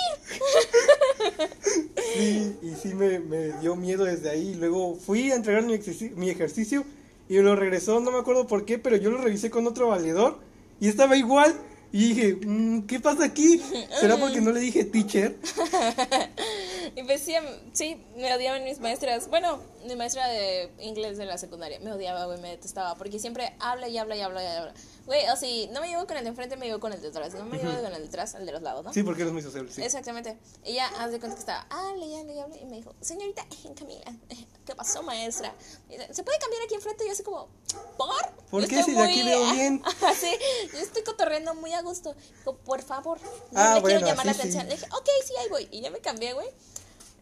[2.15, 4.55] Sí, y sí me, me dio miedo desde ahí.
[4.55, 5.79] Luego fui a entregar mi,
[6.17, 6.85] mi ejercicio
[7.29, 9.89] y me lo regresó, no me acuerdo por qué, pero yo lo revisé con otro
[9.89, 10.39] valedor
[10.81, 11.55] y estaba igual.
[11.95, 13.61] Y dije, "Mm, ¿qué pasa aquí?
[14.01, 15.37] ¿Será porque no le dije teacher?
[16.95, 19.29] Y pues sí, em, sí, me odiaban mis maestras.
[19.29, 22.95] Bueno, mi maestra de inglés de la secundaria me odiaba, güey, me detestaba.
[22.97, 24.75] Porque siempre habla y habla y habla y habla.
[25.07, 27.09] Güey, o si no me llevo con el de enfrente, me llevo con el de
[27.09, 27.35] atrás.
[27.35, 28.93] No me llevo con el de atrás, el de los lados, ¿no?
[28.93, 29.83] Sí, porque eres muy sociable, sí.
[29.83, 30.39] Exactamente.
[30.65, 32.59] Ella, haz de cuenta que estaba, hable y hable y hable.
[32.61, 33.45] Y me dijo, señorita
[33.77, 34.05] Camila,
[34.67, 35.53] ¿qué pasó, maestra?
[35.89, 37.05] Dice, ¿Se puede cambiar aquí enfrente?
[37.05, 37.49] Y yo así como,
[37.97, 38.15] ¿por?
[38.51, 38.83] ¿Por Yo qué?
[38.83, 39.83] Si de aquí veo bien.
[40.21, 40.31] sí,
[40.73, 42.15] yo estoy cotorreando muy a gusto.
[42.39, 43.19] Dijo, por favor,
[43.51, 44.49] no Ah, le bueno, quiero llamar la así sí.
[44.49, 44.69] atención.
[44.69, 45.69] Le dije, ok, sí, ahí voy.
[45.73, 46.49] Y ya me cambié, güey.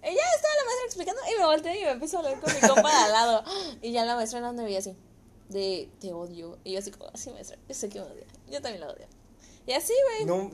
[0.02, 2.54] Y ya estaba la maestra explicando y me volteé y me empezó a hablar con
[2.54, 3.44] mi compa de al lado.
[3.82, 4.96] Y ya la maestra no me veía así,
[5.48, 6.58] de te odio.
[6.64, 8.24] Y yo así como, así maestra, yo sé que me odia.
[8.50, 9.06] Yo también la odio.
[9.66, 10.24] Y así, güey.
[10.26, 10.50] No,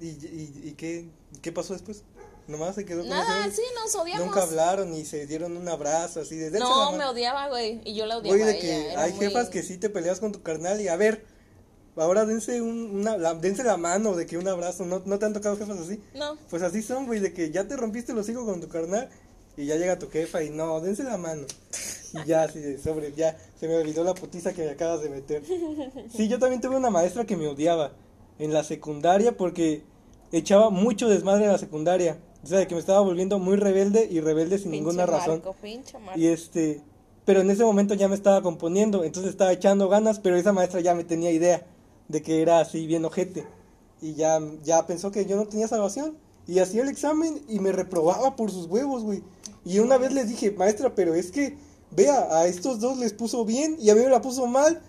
[0.00, 1.08] ¿y, y, y qué,
[1.42, 2.02] qué pasó después?
[2.48, 4.26] Nomás se quedó con Nada, ese- sí, nos odiamos.
[4.26, 6.96] Nunca hablaron y se dieron un abrazo así de "Dense la No, mano".
[6.98, 7.80] me odiaba, güey.
[7.84, 8.42] Y yo la odiaba.
[8.42, 10.88] A de ella, que hay muy- jefas que sí te peleas con tu carnal y
[10.88, 11.24] a ver,
[12.00, 15.26] ahora dense, un, una, la, dense la mano, de que un abrazo, ¿no, ¿no te
[15.26, 16.00] han tocado jefas así?
[16.14, 16.36] No.
[16.50, 19.08] Pues así son, güey, de que ya te rompiste los hijos con tu carnal
[19.56, 21.46] y ya llega tu jefa y no, dense la mano.
[22.14, 25.10] Y ya, así de sobre, ya, se me olvidó la putiza que me acabas de
[25.10, 25.42] meter.
[26.14, 27.92] Sí, yo también tuve una maestra que me odiaba
[28.38, 29.82] en la secundaria porque
[30.32, 32.18] echaba mucho desmadre en la secundaria.
[32.42, 35.42] O sea, de que me estaba volviendo muy rebelde y rebelde sin Pinche ninguna razón.
[35.44, 36.18] Marco.
[36.18, 36.80] Y este,
[37.24, 40.80] pero en ese momento ya me estaba componiendo, entonces estaba echando ganas, pero esa maestra
[40.80, 41.66] ya me tenía idea
[42.08, 43.46] de que era así bien ojete.
[44.00, 46.16] Y ya, ya pensó que yo no tenía salvación.
[46.46, 49.22] Y hacía el examen y me reprobaba por sus huevos, güey.
[49.64, 51.56] Y una vez les dije, maestra, pero es que,
[51.90, 54.80] vea, a estos dos les puso bien y a mí me la puso mal.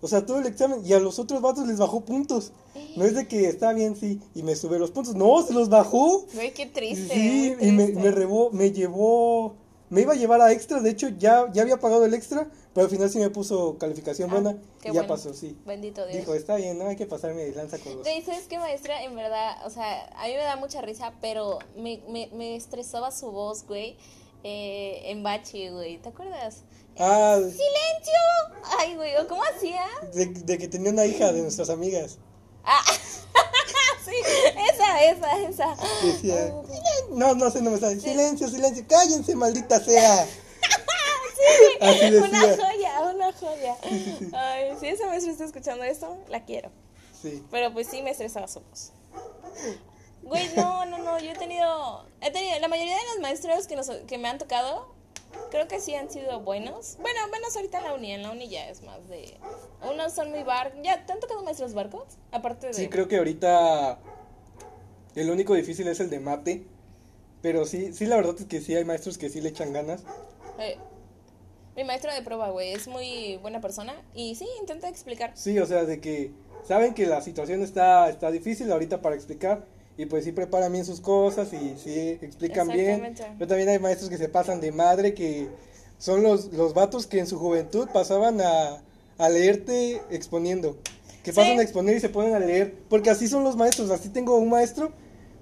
[0.00, 0.80] O sea, todo el examen.
[0.86, 2.52] Y a los otros vatos les bajó puntos.
[2.96, 5.16] No es de que está bien, sí, y me sube los puntos.
[5.16, 6.24] No, se los bajó.
[6.34, 7.12] Güey, qué triste.
[7.14, 8.02] Sí, muy y me, triste.
[8.02, 9.56] me, rebó- me llevó.
[9.90, 10.80] Me iba a llevar a extra.
[10.80, 12.48] De hecho, ya, ya había pagado el extra.
[12.78, 14.50] Pero al final sí me puso calificación Ah, buena.
[14.52, 15.08] Y ya bueno.
[15.08, 15.58] pasó, sí.
[15.66, 16.16] Bendito Dios.
[16.16, 18.02] Dijo, está bien, no hay que pasarme de lanza con los.
[18.04, 19.02] Güey, ¿sabes qué, maestra?
[19.02, 23.10] En verdad, o sea, a mí me da mucha risa, pero me, me, me estresaba
[23.10, 23.96] su voz, güey,
[24.44, 25.98] eh, en bachi, güey.
[25.98, 26.58] ¿Te acuerdas?
[27.00, 28.62] Ah, ¡Silencio!
[28.78, 29.84] Ay, güey, ¿o ¿cómo hacía?
[30.14, 32.18] de, de que tenía una hija de nuestras amigas.
[32.62, 32.80] Ah,
[34.04, 34.12] sí,
[34.72, 35.76] esa, esa, esa.
[36.06, 36.54] Decía,
[37.10, 37.98] no, no sé, no me sale.
[37.98, 40.28] Silencio, silencio, cállense, maldita sea.
[41.80, 42.66] Así Una decía.
[42.66, 43.76] joya, una joya.
[44.32, 46.70] Ay, si esa maestra está escuchando esto, la quiero.
[47.20, 47.44] Sí.
[47.50, 48.92] Pero pues sí me estresaba su voz.
[50.22, 53.76] Güey, no, no, no, yo he tenido, he tenido, la mayoría de los maestros que,
[53.76, 54.92] nos, que me han tocado,
[55.50, 56.96] creo que sí han sido buenos.
[57.00, 59.36] Bueno, menos ahorita en la uni, en la uni ya es más de,
[59.90, 62.04] unos son muy bar, ¿ya te han tocado maestros barcos?
[62.30, 62.74] Aparte de...
[62.74, 63.98] Sí, creo que ahorita
[65.14, 66.66] el único difícil es el de mate.
[67.40, 70.02] Pero sí, sí, la verdad es que sí hay maestros que sí le echan ganas.
[70.58, 70.76] Eh,
[71.78, 75.30] mi maestro de prueba, güey, es muy buena persona y sí, intenta explicar.
[75.34, 76.32] Sí, o sea, de que
[76.66, 79.64] saben que la situación está, está difícil ahorita para explicar.
[79.96, 83.14] Y pues sí preparan bien sus cosas y sí explican bien.
[83.36, 85.48] Pero también hay maestros que se pasan de madre, que
[85.98, 88.82] son los, los vatos que en su juventud pasaban a,
[89.18, 90.76] a leerte exponiendo.
[91.24, 91.36] Que Sí.
[91.36, 92.74] pasan a exponer y se ponen a leer.
[92.88, 93.90] Porque así son los maestros.
[93.90, 94.92] Así tengo un maestro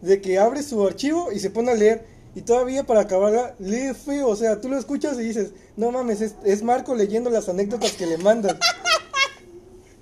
[0.02, 2.04] de que abre su archivo y se pone a leer.
[2.36, 4.28] Y todavía para acabarla, lee feo.
[4.28, 7.92] O sea, tú lo escuchas y dices, no mames, es, es Marco leyendo las anécdotas
[7.92, 8.58] que le mandan.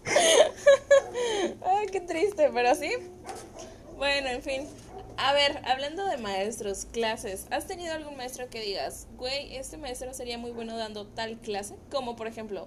[1.64, 2.90] Ay, qué triste, pero sí.
[3.96, 4.66] Bueno, en fin.
[5.16, 10.12] A ver, hablando de maestros, clases, ¿has tenido algún maestro que digas, güey, este maestro
[10.12, 11.76] sería muy bueno dando tal clase?
[11.88, 12.66] Como por ejemplo,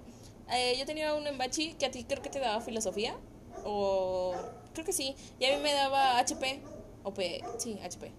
[0.50, 3.14] eh, yo tenía uno en Bachi que a ti creo que te daba filosofía,
[3.64, 4.34] o
[4.72, 6.62] creo que sí, y a mí me daba HP,
[7.02, 8.10] o P, sí, HP,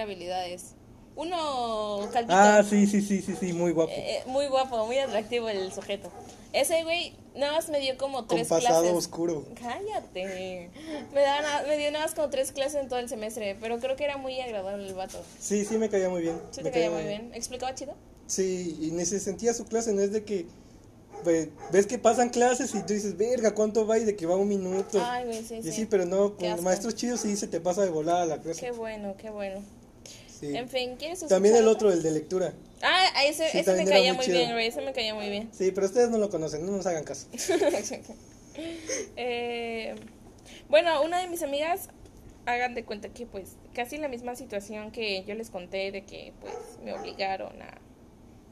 [0.00, 0.74] habilidades.
[1.14, 2.34] Uno calvito.
[2.34, 3.92] Ah, sí, sí, sí, sí, sí, muy guapo.
[3.92, 6.10] Eh, eh, muy guapo, muy atractivo el sujeto.
[6.54, 8.96] Ese güey nada más me dio como Con tres pasado clases.
[8.98, 9.44] oscuro.
[9.60, 10.70] Cállate.
[11.12, 13.94] Me, daba me dio nada más como tres clases en todo el semestre, pero creo
[13.96, 15.22] que era muy agradable el vato.
[15.38, 16.40] Sí, sí, me caía muy bien.
[16.50, 17.30] Sí me te caía muy bien.
[17.34, 17.94] ¿Explicaba chido?
[18.26, 20.46] Sí, y ni se sentía su clase, no es de que
[21.26, 23.98] ve- ves que pasan clases y tú dices, verga, ¿cuánto va?
[23.98, 24.98] Y de que va un minuto.
[25.04, 25.72] Ay, güey, sí, y sí.
[25.72, 28.60] sí, pero no, con maestros chidos sí se te pasa de volada la clase.
[28.60, 29.62] Qué bueno, qué bueno.
[30.42, 30.56] Sí.
[30.56, 31.92] En fin, ¿quieres También escuchar el otro?
[31.92, 32.52] el de lectura.
[32.82, 34.38] Ah, ese, Sí, ese me también caía muy muy chido.
[34.38, 34.66] bien, güey.
[34.66, 35.48] Ese me caía muy bien.
[35.52, 37.28] Sí, pero ustedes no lo conocen, no nos hagan caso.
[39.16, 39.94] Eh,
[40.68, 41.88] bueno, una de mis amigas,
[42.44, 46.32] hagan de cuenta que pues casi la misma situación que yo les conté de que
[46.40, 46.52] pues
[46.84, 47.78] me obligaron a,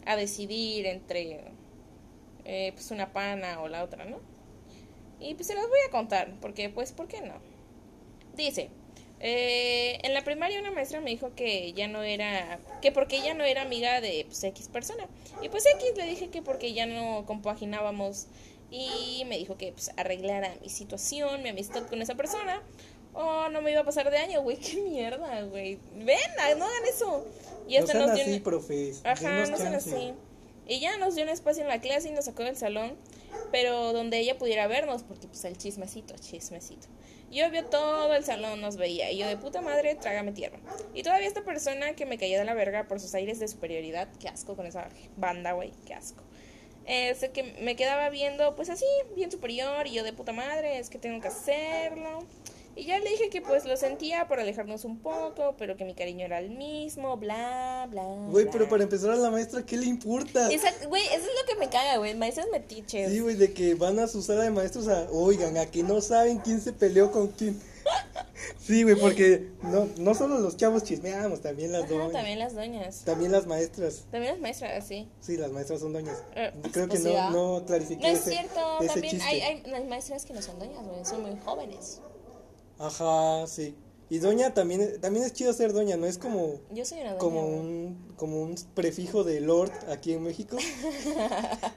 [0.06, 1.40] a decidir entre
[2.44, 4.20] eh, pues una pana o la otra, ¿no?
[5.18, 7.34] Y pues se las voy a contar, porque pues, ¿por qué no?
[8.36, 8.70] Dice,
[9.20, 13.34] eh, en la primaria una maestra me dijo que ya no era, que porque ella
[13.34, 15.06] no era amiga de pues, X persona.
[15.42, 18.26] Y pues X le dije que porque ya no compaginábamos
[18.70, 22.62] y me dijo que pues arreglara mi situación, mi amistad con esa persona.
[23.12, 25.78] O no me iba a pasar de año, güey, qué mierda, güey.
[25.96, 27.26] Ven, ah, no hagan eso.
[27.68, 29.00] Y no hasta sean nos dio así, un- profes.
[29.04, 30.14] Ajá, no sean así.
[30.66, 32.94] Y ya nos dio un espacio en la clase y nos sacó del salón,
[33.50, 36.86] pero donde ella pudiera vernos, porque pues el chismecito, chismecito.
[37.30, 40.58] Yo vio todo el salón, nos veía, y yo de puta madre, trágame tierra.
[40.94, 44.08] Y todavía esta persona que me caía de la verga por sus aires de superioridad,
[44.18, 46.24] qué asco con esa banda, güey, qué asco.
[46.86, 50.78] Es el que me quedaba viendo, pues así, bien superior, y yo de puta madre,
[50.78, 52.24] es que tengo que hacerlo.
[52.76, 55.94] Y ya le dije que pues lo sentía por alejarnos un poco, pero que mi
[55.94, 58.04] cariño era el mismo, bla, bla.
[58.30, 60.50] Güey, pero para empezar a la maestra, ¿qué le importa?
[60.50, 62.14] Exacto, güey, eso es lo que me caga, güey.
[62.14, 63.10] Maestros metiches.
[63.10, 66.00] Sí, güey, de que van a su sala de maestros a, oigan, a que no
[66.00, 67.60] saben quién se peleó con quién.
[68.58, 72.12] Sí, güey, porque no, no solo los chavos chismeamos, también las Ajá, doñas.
[72.12, 73.02] también las doñas.
[73.04, 74.04] También las maestras.
[74.10, 75.08] También las maestras, sí.
[75.20, 76.16] Sí, las maestras son doñas.
[76.34, 79.84] Eh, Creo que no, no clarifiqué No es ese, cierto, ese también hay, hay, hay
[79.84, 82.00] maestras que no son doñas, güey, son muy jóvenes.
[82.80, 83.76] Ajá, sí.
[84.08, 87.18] Y doña también, también es chido ser doña, no es como, Yo soy una doña.
[87.20, 87.58] como güey.
[87.60, 90.56] un, como un prefijo de Lord aquí en México.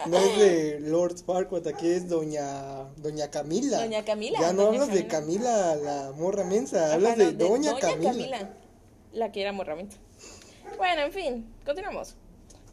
[0.08, 3.80] No es de Lord Farquaad, aquí es doña, doña Camila.
[3.80, 5.52] Doña Camila, Ya no doña hablas de Camila.
[5.52, 8.50] Camila, la morra mensa, Ajá, hablas no, de, doña, Camila.
[9.13, 9.96] La que era morramita.
[10.78, 12.16] Bueno, en fin, continuamos.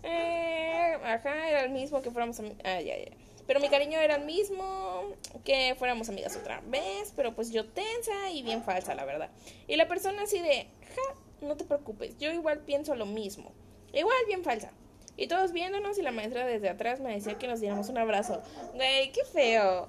[0.03, 3.13] Eh, ajá, era el mismo que fuéramos ami- Ah, ya, ya.
[3.51, 5.03] Pero mi cariño era el mismo
[5.43, 9.29] que fuéramos amigas otra vez, pero pues yo tensa y bien falsa, la verdad.
[9.67, 13.51] Y la persona así de, ja, no te preocupes, yo igual pienso lo mismo.
[13.93, 14.71] Igual bien falsa.
[15.17, 18.41] Y todos viéndonos y la maestra desde atrás me decía que nos diéramos un abrazo.
[18.75, 19.89] Güey, qué feo.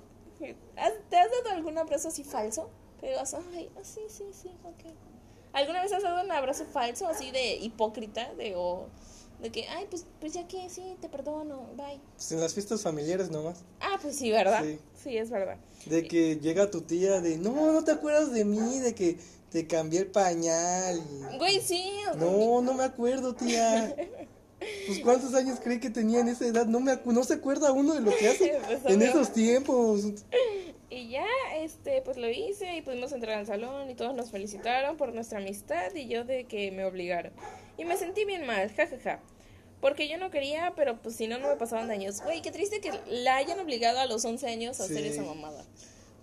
[0.75, 2.71] ¿Has- ¿Te has dado algún abrazo así falso?
[2.99, 4.91] Que digas, ay, ah, sí, sí, sí, ok.
[5.53, 8.33] ¿Alguna vez has dado un abrazo falso así de hipócrita?
[8.33, 8.87] De, o,
[9.41, 11.99] de que, ay, pues, pues ya que sí, te perdono, bye.
[12.15, 13.59] Pues en las fiestas familiares nomás.
[13.79, 14.63] Ah, pues sí, ¿verdad?
[14.63, 14.79] Sí.
[15.03, 15.57] Sí, es verdad.
[15.87, 19.17] De que llega tu tía de, no, no te acuerdas de mí, de que
[19.49, 21.01] te cambié el pañal.
[21.33, 21.91] y- Güey, sí.
[22.17, 23.95] No, no me acuerdo, tía.
[24.85, 26.67] Pues cuántos años creí que tenía en esa edad.
[26.67, 30.03] No me acu- no se acuerda uno de lo que hace Pues, en esos tiempos.
[30.93, 31.25] Y ya,
[31.55, 35.39] este, pues lo hice y pudimos entrar al salón y todos nos felicitaron por nuestra
[35.39, 37.31] amistad y yo de que me obligaron.
[37.77, 39.21] Y me sentí bien mal, jajaja.
[39.79, 42.21] Porque yo no quería, pero pues si no, no me pasaban daños.
[42.21, 45.07] Güey, qué triste que la hayan obligado a los 11 años a hacer Sí.
[45.07, 45.63] esa mamada.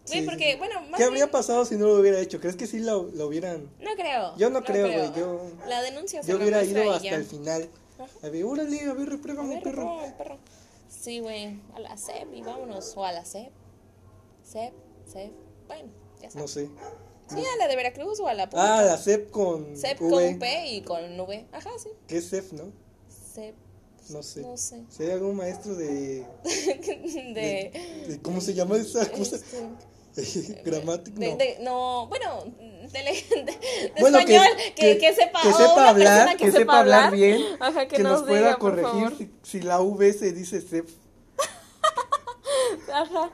[0.07, 0.59] Güey, Sí, porque, sí.
[0.59, 2.39] bueno, más ¿Qué habría bien- pasado si no lo hubiera hecho?
[2.39, 3.71] ¿Crees que sí lo hubieran?
[3.81, 4.37] No creo.
[4.37, 7.17] Yo no creo, güey, yo- La denuncia Yo se la hubiera ido hasta ya.
[7.17, 7.69] el final.
[7.99, 8.09] Ajá.
[8.23, 9.99] A ver, órale, a ver, repruébame, perro.
[10.19, 10.39] perro.
[10.89, 12.93] Sí, güey, a la SEP y vámonos.
[12.97, 13.51] O a la SEP.
[14.51, 14.73] SEP,
[15.07, 15.33] SEP.
[15.67, 16.51] Bueno, ya No sabes.
[16.53, 16.69] sé.
[17.31, 18.79] Sí, a la de Veracruz o a la pública.
[18.79, 20.11] Ah, la CEP con CEP V.
[20.31, 21.47] con P y con V.
[21.53, 21.91] Ajá, sí.
[22.07, 22.73] ¿Qué es CEP, no?
[23.35, 23.55] CEP.
[24.09, 24.41] No sé.
[24.41, 24.85] No sé.
[24.89, 28.05] ¿Sería algún maestro de, de.
[28.09, 29.37] de- ¿Cómo se llama esa cosa?
[30.17, 31.21] este, Gramática.
[31.21, 31.37] No.
[31.61, 36.51] no, bueno, de, de- de Bueno, español, que, que- que sepa, que sepa hablar, que
[36.51, 40.33] sepa hablar bien, Ajá, que, que nos pueda diga, corregir si, si la V se
[40.33, 40.89] dice CEP.
[42.93, 43.31] Ajá,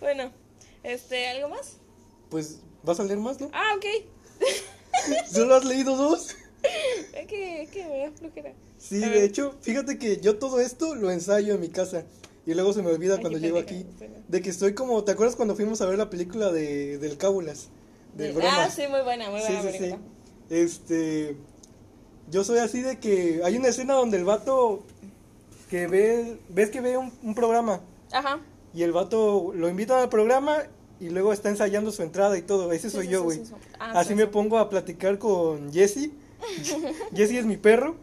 [0.00, 0.30] bueno,
[0.82, 1.76] este, ¿algo más?
[2.28, 3.50] Pues, ¿vas a leer más, no?
[3.52, 3.84] Ah, ok.
[5.32, 6.36] ¿Solo has leído dos?
[7.12, 8.52] Es que, es que me da flojera.
[8.78, 9.24] Sí, A de ver.
[9.24, 12.04] hecho, fíjate que yo todo esto lo ensayo en mi casa.
[12.46, 13.86] Y luego se me olvida Ay, cuando llego aquí.
[14.28, 17.68] De que estoy como, ¿te acuerdas cuando fuimos a ver la película de del Cábulas?
[18.14, 19.94] De ah, sí, muy buena, muy buena sí.
[20.48, 21.36] Este,
[22.30, 24.82] yo soy así de que hay una escena donde el vato
[25.68, 28.40] que ve, ves que ve un, un programa Ajá.
[28.74, 30.58] Y el vato lo invitan al programa
[31.00, 32.72] y luego está ensayando su entrada y todo.
[32.72, 33.44] Ese soy sí, yo, güey.
[33.44, 33.52] sí.
[33.78, 36.10] Ah, Así sí, me pongo a platicar con Jesse.
[37.14, 37.96] Jesse es mi perro.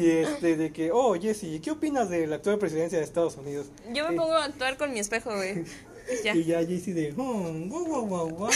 [0.00, 3.66] Y este, de que, oh, Jesse, ¿qué opinas de la actual presidencia de Estados Unidos?
[3.92, 5.60] Yo me Eh, pongo a actuar con mi espejo, güey.
[5.60, 6.34] Y ya.
[6.34, 8.50] Y ya Jesse de, oh, guau, guau, guau, guau,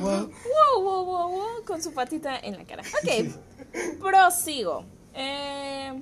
[0.00, 0.30] guau.
[0.30, 2.82] Wow, wow, wow, wow, con su patita en la cara.
[3.02, 4.84] Ok, prosigo.
[5.14, 5.92] Eh,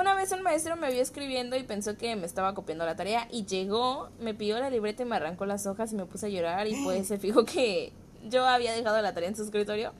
[0.00, 3.26] una vez un maestro me vio escribiendo y pensó que me estaba copiando la tarea
[3.32, 6.28] y llegó, me pidió la libreta y me arrancó las hojas y me puse a
[6.28, 7.92] llorar y pues se fijó que
[8.28, 9.92] yo había dejado la tarea en su escritorio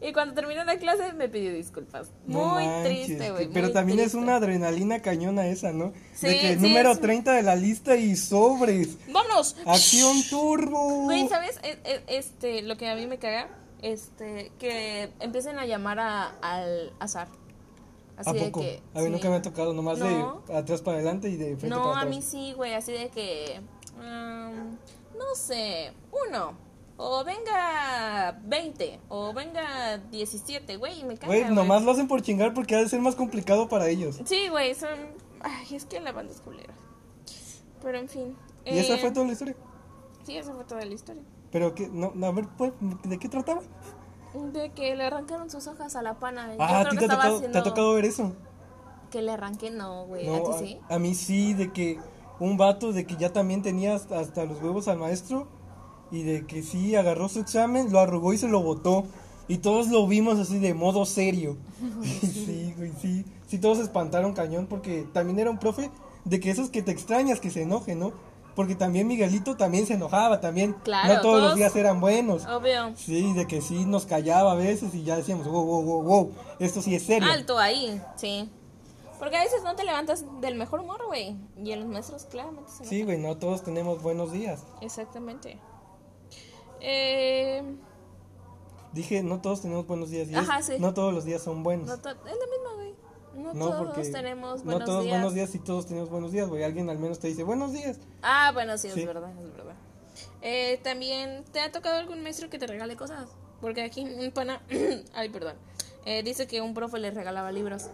[0.00, 2.08] y cuando terminó la clase me pidió disculpas.
[2.26, 3.48] No muy manches, triste, güey.
[3.52, 4.18] Pero también es triste.
[4.18, 5.92] una adrenalina cañona esa, ¿no?
[6.14, 8.98] Sí, de que sí, número es- 30 de la lista y sobres.
[9.06, 9.56] ¡Vámonos!
[9.64, 11.04] Acción turbo.
[11.04, 11.58] Güey, ¿sabes?
[11.62, 13.48] E- e- Este, lo que a mí me caga,
[13.82, 17.28] este, que empiecen a llamar a, al azar.
[18.16, 18.60] Así ¿A de poco?
[18.60, 18.82] que.
[18.94, 19.10] a mí sí.
[19.10, 20.42] nunca me ha tocado nomás No.
[20.46, 22.14] de atrás para adelante y de frente No, para a atrás.
[22.16, 23.60] mí sí, güey, así de que.
[23.98, 24.70] um,
[25.18, 25.92] no sé,
[26.28, 26.52] uno.
[26.96, 31.26] O venga 20, o venga 17, güey, y me caga.
[31.26, 31.54] Güey, güey.
[31.54, 34.20] nomás lo hacen por chingar porque ha de ser más complicado para ellos.
[34.24, 34.96] Sí, güey, son.
[35.40, 36.72] Ay, es que la banda es culera.
[37.82, 38.36] Pero en fin.
[38.64, 39.56] Y esa eh, fue toda la historia.
[40.24, 41.22] Sí, esa fue toda la historia.
[41.50, 42.72] Pero que, no, a ver, pues,
[43.04, 43.60] ¿de qué trataba?
[44.52, 46.50] De que le arrancaron sus hojas a la pana.
[46.58, 48.32] Ah, a ti te ha, tocado, te ha haciendo- tocado ver eso.
[49.10, 50.26] Que le arranqué, no, güey.
[50.26, 50.78] No, ¿A ti a, sí?
[50.88, 51.98] a mí sí, de que
[52.40, 55.46] un vato de que ya también tenía hasta, hasta los huevos al maestro
[56.10, 59.04] y de que sí agarró su examen, lo arrugó y se lo botó.
[59.46, 61.56] Y todos lo vimos así de modo serio.
[62.02, 63.24] sí, güey, sí.
[63.46, 65.90] Sí, todos se espantaron cañón porque también era un profe
[66.24, 68.12] de que esos que te extrañas que se enoje, ¿no?
[68.54, 70.74] Porque también Miguelito también se enojaba, también.
[70.84, 72.46] Claro, no todos, los días eran buenos.
[72.46, 72.94] Obvio.
[72.96, 76.32] Sí, de que sí nos callaba a veces y ya decíamos, wow, wow, wow, wow,
[76.60, 77.28] esto sí es serio.
[77.30, 78.48] Alto ahí, sí.
[79.18, 81.36] Porque a veces no te levantas del mejor humor, güey.
[81.62, 84.60] Y en los maestros claramente se Sí, güey, no todos tenemos buenos días.
[84.80, 85.58] Exactamente.
[86.80, 87.62] Eh,
[88.92, 90.28] Dije, no todos tenemos buenos días.
[90.28, 90.74] y es- Ajá, sí.
[90.78, 91.86] No todos los días son buenos.
[91.88, 92.83] no es lo mismo, güey.
[93.36, 95.14] No, No, todos porque tenemos no buenos todos días.
[95.16, 96.62] buenos días y todos tenemos buenos días, güey.
[96.62, 97.98] Alguien al menos te dice buenos días.
[98.22, 99.00] Ah, bueno, sí, Sí.
[99.00, 99.74] es verdad, es verdad.
[100.42, 103.28] Eh, También, ¿te ha tocado algún maestro que te regale cosas?
[103.60, 104.60] Porque aquí un pana,
[105.14, 105.56] ay, perdón,
[106.04, 107.86] eh, dice que un profe le regalaba libros.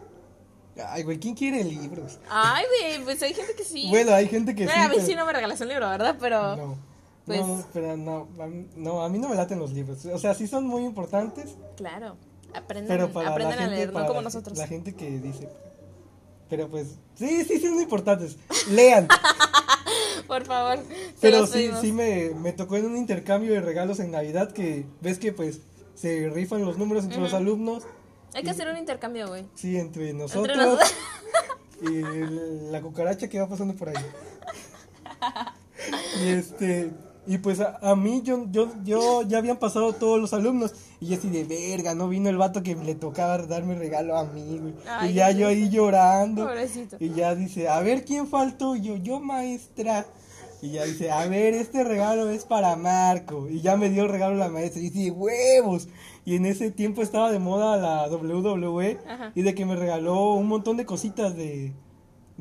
[0.86, 2.18] Ay, güey, ¿quién quiere libros?
[2.30, 3.86] Ay, güey, pues hay gente que sí.
[3.90, 4.86] Bueno, hay gente que Bueno, sí.
[4.86, 6.16] a mí pero- sí no me regalas un libro, ¿verdad?
[6.20, 6.56] Pero...
[6.56, 6.76] No.
[7.26, 10.04] pues- No, pero no, a mí, no, a mí no me laten los libros.
[10.06, 12.16] O sea, sí son muy importantes, Claro,
[12.54, 14.58] aprendan, pero para aprendan a leer, no para como la, nosotros.
[14.58, 15.48] la gente que dice.
[16.48, 18.36] Pero pues, sí, sí, sí son importantes.
[18.70, 19.06] Lean.
[20.26, 20.78] Por favor.
[21.20, 21.80] Pero los sí, pedimos.
[21.80, 25.60] sí me, me tocó en un intercambio de regalos en Navidad que ves que pues
[25.94, 27.84] se rifan los números entre los alumnos.
[28.34, 29.44] Hay que hacer un intercambio, güey.
[29.54, 30.48] Sí, entre nosotros.
[30.48, 30.94] Entre nosotros.
[31.82, 33.94] y la cucaracha que va pasando por ahí.
[36.22, 36.90] Y este,
[37.26, 41.06] y pues a, a mí yo, yo, yo ya habían pasado todos los alumnos y
[41.06, 44.58] yo así de verga, no vino el vato que le tocaba darme regalo a mí,
[44.58, 44.74] güey.
[44.86, 46.46] Ay, y ya yo ahí llorando.
[46.46, 46.96] Pobrecito.
[47.00, 50.06] Y ya dice, a ver quién faltó, Y yo, yo maestra.
[50.62, 53.48] Y ya dice, a ver, este regalo es para Marco.
[53.48, 54.82] Y ya me dio el regalo la maestra.
[54.82, 55.88] Y dice, huevos.
[56.26, 58.98] Y en ese tiempo estaba de moda la WWE.
[59.08, 59.32] Ajá.
[59.34, 61.72] Y de que me regaló un montón de cositas de,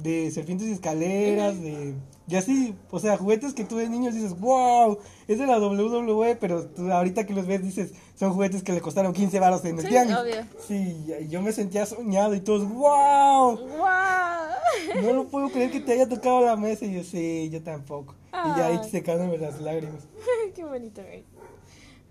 [0.04, 1.93] de serpientes y escaleras, de...
[2.28, 6.36] Y así, o sea, juguetes que tú de niños dices, wow, es de la WWE,
[6.36, 9.78] pero tú ahorita que los ves dices, son juguetes que le costaron 15 baros en
[9.80, 10.16] el Sí, tianguis.
[10.18, 10.45] obvio.
[10.68, 15.02] Sí, yo me sentía soñado y todos, wow, ¡Wow!
[15.02, 16.86] no lo puedo creer que te haya tocado la mesa.
[16.86, 18.14] Y yo, sí, yo tampoco.
[18.32, 20.04] Y ya ahí secándome las lágrimas.
[20.56, 21.24] Qué bonito, güey.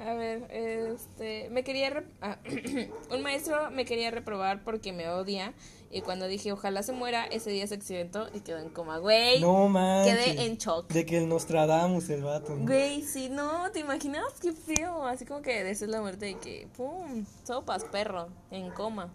[0.01, 2.39] A ver, este, me quería, ah,
[3.15, 5.55] un maestro me quería reprobar porque me odia
[5.91, 9.41] y cuando dije ojalá se muera, ese día se accidentó y quedó en coma, güey.
[9.41, 10.15] No manches.
[10.15, 10.93] Quedé en shock.
[10.93, 12.55] De que el Nostradamus, el vato.
[12.55, 12.67] ¿no?
[12.67, 14.25] Güey, sí, no, ¿te imaginas?
[14.41, 19.13] Qué feo, así como que deseas la muerte y que, pum, sopas, perro, en coma.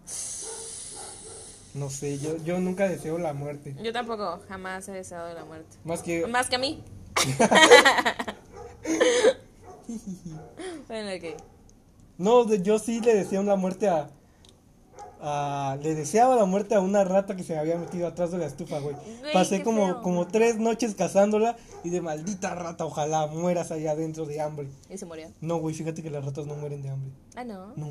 [1.74, 3.76] No sé, yo, yo nunca deseo la muerte.
[3.82, 5.78] Yo tampoco, jamás he deseado la muerte.
[5.84, 6.28] Más que...
[6.28, 6.84] Más que a mí.
[10.88, 11.24] bueno, ok.
[12.18, 14.10] No, yo sí le deseo la muerte a,
[15.24, 18.46] a- Le deseaba la muerte a una rata que se había metido atrás de la
[18.46, 18.96] estufa, güey.
[19.34, 20.02] Pasé como, feo.
[20.02, 24.68] como tres noches cazándola y de maldita rata, ojalá mueras allá adentro de hambre.
[24.90, 25.30] Y se murió.
[25.42, 27.12] No, güey, fíjate que las ratas no mueren de hambre.
[27.36, 27.74] Ah, no.
[27.76, 27.88] No.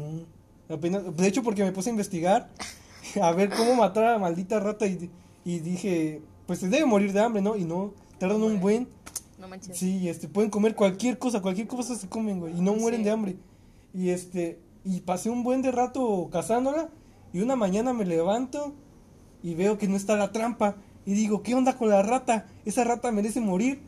[0.68, 2.49] Apenas, de hecho, porque me puse a investigar
[3.20, 5.11] a ver cómo matar a la maldita rata y,
[5.45, 7.57] y dije, pues se debe morir de hambre, ¿no?
[7.57, 8.89] Y no, tardan un buen.
[9.39, 9.76] No manches.
[9.76, 13.05] Sí, este, pueden comer cualquier cosa, cualquier cosa se comen, güey, y no mueren Sí.
[13.05, 13.37] de hambre.
[13.93, 16.89] Y este, y pasé un buen de rato cazándola,
[17.33, 18.74] y una mañana me levanto
[19.43, 22.47] y veo que no está la trampa, y digo, ¿qué onda con la rata?
[22.64, 23.80] Esa rata merece morir.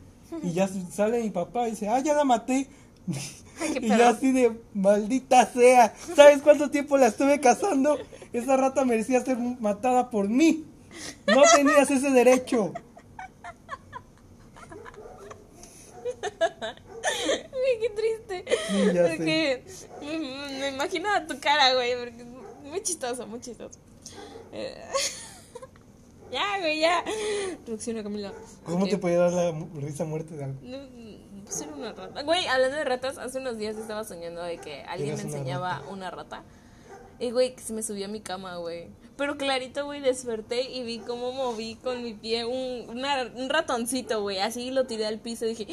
[0.43, 2.67] Y ya sale mi papá y dice, ah, ya la maté.
[3.81, 7.97] Y yo así de, maldita sea, ¿sabes cuánto tiempo la estuve cazando?
[8.33, 10.65] Esa rata merecía ser matada por mí.
[11.25, 12.73] No tenías ese derecho.
[16.21, 18.45] Ay, qué triste.
[18.67, 19.89] Sí, sé.
[20.01, 21.93] me, me imagino a tu cara, güey.
[21.97, 22.25] Porque
[22.65, 23.79] muy chistoso, muy chistoso.
[24.51, 24.75] Eh,
[26.31, 27.03] ya, güey, ya.
[27.65, 28.33] Producción Camila.
[28.65, 30.59] ¿Cómo te puede dar la risa muerte de algo?
[30.61, 32.23] No, no, ser una rata.
[32.23, 35.83] Güey, hablando de ratas, hace unos días estaba soñando de que alguien me una enseñaba
[35.89, 36.43] una rata.
[37.19, 38.89] Y, güey, que se me subió a mi cama, güey.
[39.15, 44.21] Pero clarito, güey, desperté y vi cómo moví con mi pie un, una- un ratoncito,
[44.21, 44.39] güey.
[44.39, 45.65] Así lo tiré al piso y dije...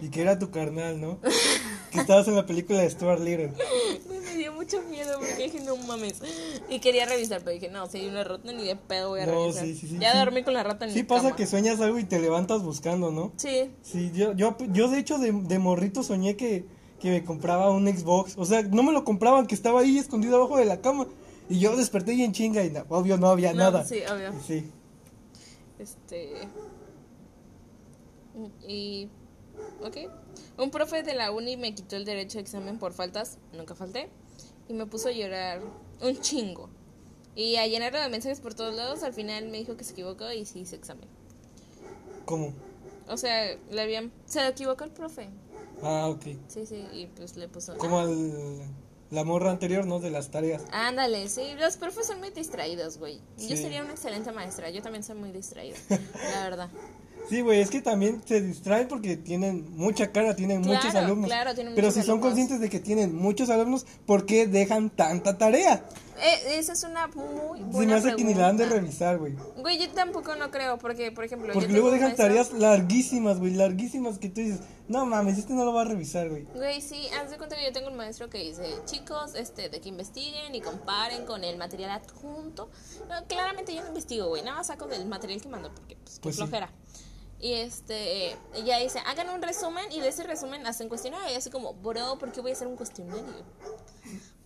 [0.00, 1.18] Y que era tu carnal, ¿no?
[1.90, 3.52] que estabas en la película de Stuart Little.
[4.06, 6.20] Güey, me dio mucho miedo porque dije, no mames.
[6.68, 9.26] Y quería revisar, pero dije, no, si hay una rata ni de pedo voy a
[9.26, 9.64] No, revisar.
[9.64, 11.36] sí, sí, sí, ya dormí con la rata en Sí mi pasa cama.
[11.36, 13.32] que sueñas algo y te levantas buscando, ¿no?
[13.36, 13.70] Sí.
[13.82, 16.64] Sí, yo, yo, yo de hecho de, de morrito soñé que,
[17.00, 18.34] que me compraba un Xbox.
[18.36, 21.06] O sea, no me lo compraban, que estaba ahí escondido abajo de la cama.
[21.50, 23.84] Y yo desperté y en chinga y na- obvio no había No, nada.
[23.84, 24.32] Sí, obvio.
[24.46, 24.70] Sí.
[25.78, 26.32] Este.
[28.66, 29.08] Y.
[29.82, 29.96] Ok.
[30.58, 33.38] Un profe de la uni me quitó el derecho a examen por faltas.
[33.56, 34.08] Nunca falté.
[34.68, 35.60] Y me puso a llorar
[36.00, 36.68] un chingo.
[37.34, 39.02] Y a llenarlo de mensajes por todos lados.
[39.02, 41.08] Al final me dijo que se equivocó y sí hizo examen.
[42.24, 42.52] ¿Cómo?
[43.08, 44.12] O sea, le habían.
[44.26, 45.30] Se equivocó el profe.
[45.82, 46.24] Ah, ok.
[46.48, 46.84] Sí, sí.
[46.92, 47.76] Y pues le puso.
[47.78, 48.62] Como al,
[49.10, 50.00] la morra anterior, ¿no?
[50.00, 50.62] De las tareas.
[50.72, 53.20] Ándale, sí, los profes son muy distraídos, güey.
[53.36, 53.48] Sí.
[53.48, 55.76] Yo sería una excelente maestra, yo también soy muy distraída,
[56.34, 56.68] la verdad.
[57.28, 61.26] Sí, güey, es que también se distraen porque tienen mucha cara, tienen Claro, muchos alumnos.
[61.28, 64.88] claro, tienen Pero muchos si son conscientes de que tienen muchos alumnos, ¿por qué dejan
[64.88, 65.84] tanta tarea?
[66.20, 68.86] Eh, esa es una muy buena Se me hace que ni la han de pregunta.
[68.86, 69.34] revisar, güey.
[69.56, 73.38] Güey, yo tampoco no creo, porque, por ejemplo, Porque yo luego dejan maestro- tareas larguísimas,
[73.38, 76.44] güey, larguísimas que tú dices, no mames, este no lo va a revisar, güey.
[76.54, 79.80] Güey, sí, haz de cuenta que yo tengo un maestro que dice, chicos, este, de
[79.80, 82.68] que investiguen y comparen con el material adjunto.
[83.08, 86.16] No, claramente yo no investigo, güey, nada más saco del material que mando, porque, pues,
[86.16, 86.42] qué Pues sí.
[86.42, 86.72] flojera.
[87.40, 91.32] Y este, ella dice, hagan un resumen y de ese resumen hacen cuestionario.
[91.32, 93.22] Y así como, bro, ¿por qué voy a hacer un cuestionario?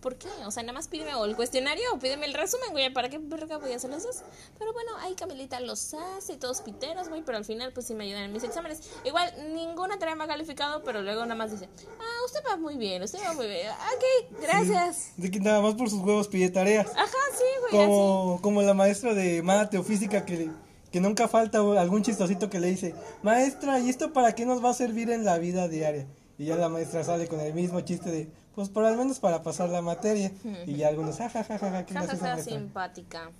[0.03, 0.27] ¿Por qué?
[0.45, 2.91] O sea, nada más pídeme o el cuestionario o pídeme el resumen, güey.
[2.91, 4.21] ¿Para qué verga voy a hacer los dos?
[4.59, 7.21] Pero bueno, ahí Camilita los hace, todos piteros, güey.
[7.21, 8.81] Pero al final, pues sí me ayudan en mis exámenes.
[9.05, 11.69] Igual, ninguna tarea me ha calificado, pero luego nada más dice,
[12.01, 13.69] ah, usted va muy bien, usted va muy bien.
[13.69, 15.13] Ok, gracias.
[15.15, 16.87] De que nada más por sus huevos pide tareas.
[16.87, 17.89] Ajá, sí, güey, así.
[17.89, 20.51] Como, como la maestra de mate o física que,
[20.91, 24.71] que nunca falta algún chistosito que le dice, maestra, ¿y esto para qué nos va
[24.71, 26.05] a servir en la vida diaria?
[26.37, 29.43] Y ya la maestra sale con el mismo chiste de, pues por al menos para
[29.43, 30.31] pasar la materia.
[30.65, 32.53] Y ya algunos, jajajaja, qué Ja, ja, graciosa ja, maestra".
[32.57, 33.31] simpática.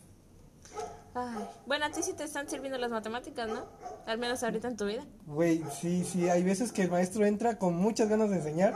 [1.16, 3.62] Ay, bueno, a ti sí te están sirviendo las matemáticas, ¿no?
[4.08, 5.06] Al menos ahorita en tu vida.
[5.28, 8.74] Güey, sí, sí, hay veces que el maestro entra con muchas ganas de enseñar.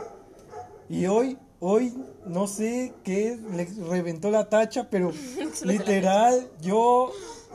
[0.88, 1.92] Y hoy, hoy,
[2.26, 5.12] no sé qué, le reventó la tacha, pero
[5.64, 7.10] literal, yo,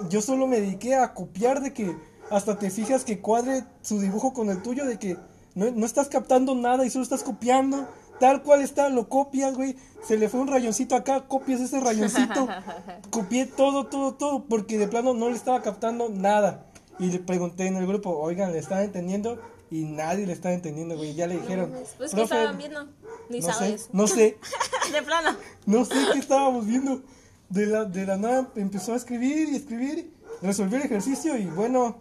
[0.09, 1.95] yo solo me dediqué a copiar de que
[2.29, 5.17] hasta te fijas que cuadre su dibujo con el tuyo, de que
[5.55, 7.87] no, no estás captando nada y solo estás copiando.
[8.19, 9.75] Tal cual está, lo copias, güey.
[10.05, 12.47] Se le fue un rayoncito acá, copias ese rayoncito.
[13.09, 16.65] Copié todo, todo, todo, porque de plano no le estaba captando nada.
[16.99, 19.39] Y le pregunté en el grupo, oigan, ¿le están entendiendo?
[19.71, 21.15] Y nadie le estaba entendiendo, güey.
[21.15, 21.71] Ya le dijeron.
[21.71, 22.87] Pues que "Profe, estaban viendo.
[23.29, 23.89] Ni no sé, sabes.
[23.91, 24.37] no sé,
[24.91, 25.35] de plano.
[25.65, 27.01] no sé qué estábamos viendo.
[27.49, 30.13] De la, de la nada empezó a escribir y escribir.
[30.41, 31.97] Resolvió el ejercicio y bueno,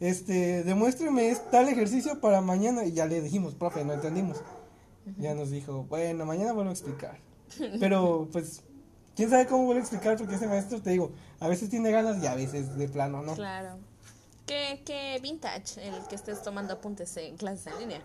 [0.00, 2.84] este, demuéstreme es tal ejercicio para mañana.
[2.84, 4.38] Y ya le dijimos, profe, no entendimos.
[5.18, 7.18] Ya nos dijo, bueno, mañana vuelvo a explicar.
[7.80, 8.62] Pero pues,
[9.16, 12.22] quién sabe cómo vuelvo a explicar porque ese maestro, te digo, a veces tiene ganas
[12.22, 13.34] y a veces de plano, ¿no?
[13.34, 13.78] Claro.
[14.46, 18.00] ¿Qué, qué vintage el que estés tomando apuntes en clases en línea?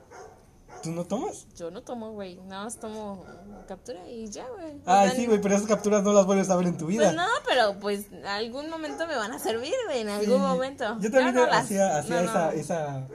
[0.84, 1.48] ¿Tú no tomas?
[1.56, 2.36] Yo no tomo, güey.
[2.46, 3.26] Nada más tomo
[3.68, 4.80] captura y ya, güey.
[4.82, 7.06] O sea, sí, güey, pero esas capturas no las vuelves a ver en tu vida.
[7.06, 10.02] Pues no, pero pues algún momento me van a servir, güey.
[10.02, 10.98] En algún Sí, momento.
[11.00, 12.52] Yo también no las- hacía, hacía no, esa, no.
[12.52, 13.08] esa,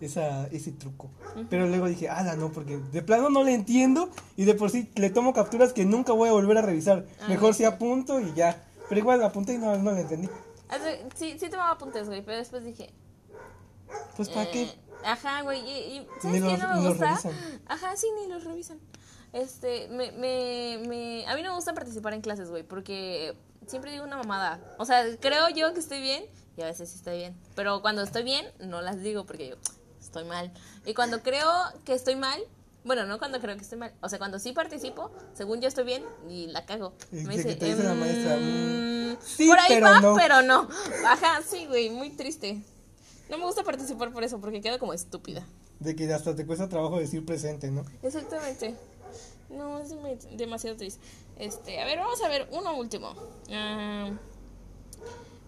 [0.00, 1.10] esa, ese truco.
[1.50, 4.90] Pero luego dije, ah, no, porque de plano no le entiendo y de por sí
[4.94, 7.04] le tomo capturas que nunca voy a volver a revisar.
[7.20, 7.58] Ah, Mejor sí.
[7.58, 8.62] si apunto y ya.
[8.88, 10.28] Pero igual apunté y no, no le entendí.
[10.68, 12.92] Hace- Sí, sí tomaba apuntes, güey, pero después dije...
[14.16, 14.74] Pues, ¿para eh, qué?
[15.04, 17.18] Ajá, güey, y, y ¿sabes qué no me gusta?
[17.66, 18.78] Ajá, sí, ni los revisan.
[19.32, 23.36] Este, me, me, me, a mí no me gusta participar en clases, güey, porque
[23.66, 24.60] siempre digo una mamada.
[24.78, 26.24] O sea, creo yo que estoy bien
[26.56, 27.36] y a veces sí estoy bien.
[27.54, 29.56] Pero cuando estoy bien, no las digo porque yo
[30.18, 30.50] estoy mal.
[30.84, 31.50] Y cuando creo
[31.84, 32.40] que estoy mal,
[32.84, 35.84] bueno, no cuando creo que estoy mal, o sea, cuando sí participo, según yo estoy
[35.84, 36.92] bien y la cago.
[37.10, 40.14] Me dice, te dice la "Em, maestra, mm, sí, por ahí pero va, no".
[40.14, 40.68] pero no.
[41.06, 42.62] Ajá, sí, güey, muy triste.
[43.28, 45.44] No me gusta participar por eso, porque quedo como estúpida.
[45.80, 47.84] De que hasta te cuesta trabajo decir presente, ¿no?
[48.02, 48.74] Exactamente.
[49.50, 49.90] No, es
[50.36, 51.00] demasiado triste.
[51.38, 53.14] Este, a ver, vamos a ver uno último.
[53.50, 54.10] Ah,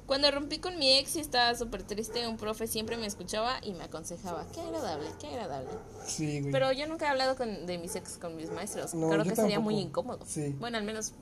[0.08, 3.74] cuando rompí con mi ex y estaba súper triste, un profe siempre me escuchaba y
[3.74, 4.44] me aconsejaba.
[4.52, 5.68] Qué agradable, qué agradable.
[6.04, 6.50] Sí, güey.
[6.50, 8.94] Pero yo nunca he hablado con, de mis ex con mis maestros.
[8.94, 9.88] No, Creo yo que sería muy tampoco.
[10.16, 10.26] incómodo.
[10.26, 10.56] Sí.
[10.58, 11.12] Bueno, al menos,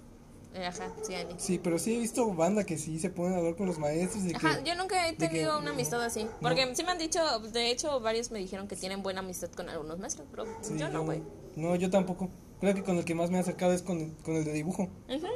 [0.54, 1.34] eh, ajá, sí, Ani.
[1.36, 4.28] Sí, pero sí he visto banda que sí se a hablar con los maestros y
[4.28, 4.36] que...
[4.36, 6.26] Ajá, yo nunca he de que- tenido una amistad así.
[6.40, 9.68] Porque sí me han dicho, de hecho, varios me dijeron que tienen buena amistad con
[9.68, 11.22] algunos maestros, pero Sí, yo no, güey.
[11.56, 12.30] No, yo tampoco.
[12.60, 14.84] Creo que con el que más me he acercado es con, con el de dibujo.
[14.84, 15.26] Ujú.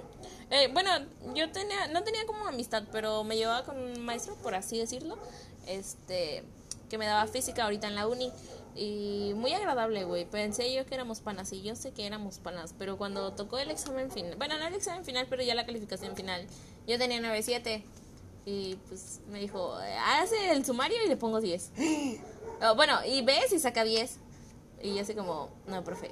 [0.50, 0.90] Eh, bueno,
[1.34, 5.16] yo tenía, no tenía como amistad, pero me llevaba con un maestro, por así decirlo,
[5.66, 6.42] este,
[6.88, 8.32] que me daba física ahorita en la uni.
[8.76, 10.24] Y muy agradable, güey.
[10.24, 13.70] Pensé yo que éramos panas y yo sé que éramos panas, pero cuando tocó el
[13.70, 16.46] examen final, bueno, no el examen final, pero ya la calificación final,
[16.86, 17.82] yo tenía 9.7
[18.46, 19.74] y pues me dijo,
[20.06, 21.72] hace el sumario y le pongo 10.
[22.62, 24.18] Oh, bueno, y ves y saca 10.
[24.82, 26.10] Y yo así como, no, profe.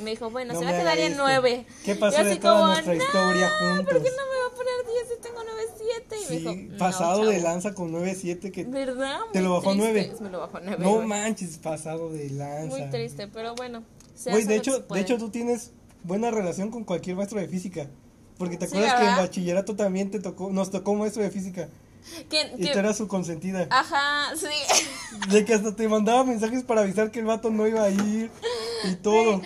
[0.00, 1.22] Me dijo, bueno, No se va a quedar en esto.
[1.24, 1.66] 9.
[1.84, 4.38] ¿Qué pasó Yo de así toda como, nuestra "No, historia juntos?" ¿Por qué no me
[4.40, 6.16] va a poner 10 si tengo 9.7?
[6.16, 7.44] Y me dijo, "No, pasado de chavo".
[7.48, 8.64] lanza con 9.7 que...
[8.64, 9.18] ¿Verdad?
[9.32, 9.92] Te lo bajó triste.
[9.92, 10.12] 9.
[10.20, 10.84] Me lo bajó a 9.
[10.84, 12.76] No manches, pasado de lanza.
[12.76, 13.84] Muy triste, pero bueno.
[14.24, 15.70] Güey, de que hecho, de hecho tú tienes
[16.02, 17.88] buena relación con cualquier maestro de física.
[18.36, 21.68] Porque te Sí, acuerdas que en bachillerato también te tocó, nos tocó maestro de física.
[22.28, 23.66] ¿Quién- Y tú eras su consentida.
[23.70, 24.48] Ajá, sí.
[25.30, 28.30] De que hasta te mandaba mensajes para avisar que el vato no iba a ir
[28.92, 29.40] y todo.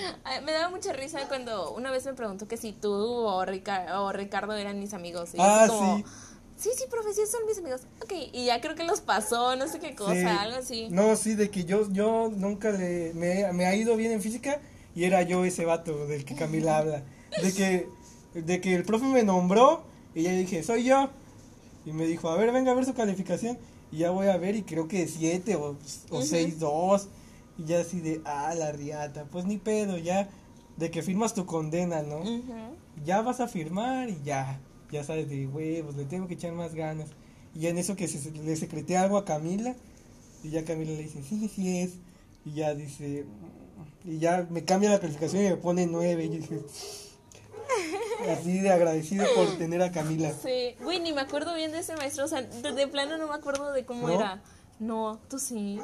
[0.45, 4.13] Me daba mucha risa cuando una vez me preguntó que si tú o, Rica- o
[4.13, 5.31] Ricardo eran mis amigos.
[5.35, 6.05] Y yo Ah, como, sí.
[6.57, 7.83] Sí, sí, profe, sí, son mis amigos.
[8.03, 10.25] Ok, y ya creo que los pasó, no sé qué cosa, Sí.
[10.27, 10.89] algo así.
[10.91, 14.61] No, sí, de que yo, yo nunca le, me, me ha ido bien en física
[14.95, 17.05] y era yo ese vato del que Camila habla.
[17.41, 17.89] De que,
[18.35, 19.83] de que el profe me nombró
[20.17, 21.11] y ya dije, soy yo.
[21.87, 23.57] Y me dijo, a ver, venga a ver su calificación.
[23.93, 25.77] Y ya voy a ver y creo que 7 o,
[26.11, 26.23] o Ujú.
[26.27, 27.09] 6, 2.
[27.59, 30.29] Y ya así de, ah, la riata, pues ni pedo, ya.
[30.77, 32.23] De que firmas tu condena, ¿no?
[33.05, 34.61] Ya vas a firmar y ya,
[34.93, 37.09] ya sabes de huevos, le tengo que echar más ganas.
[37.55, 39.75] Y ya en eso que se, le secreté algo a Camila,
[40.45, 41.95] y ya Camila le dice, sí, sí es.
[42.45, 43.27] Y ya dice,
[44.05, 46.27] y ya me cambia la calificación y me pone nueve.
[46.27, 46.61] Y yo dije,
[48.31, 50.33] así de agradecido por tener a Camila.
[50.33, 53.27] Sí, güey, ni me acuerdo bien de ese maestro, o sea, de, de plano no
[53.27, 54.15] me acuerdo de cómo ¿No?
[54.15, 54.43] era.
[54.79, 55.81] No, tú sí.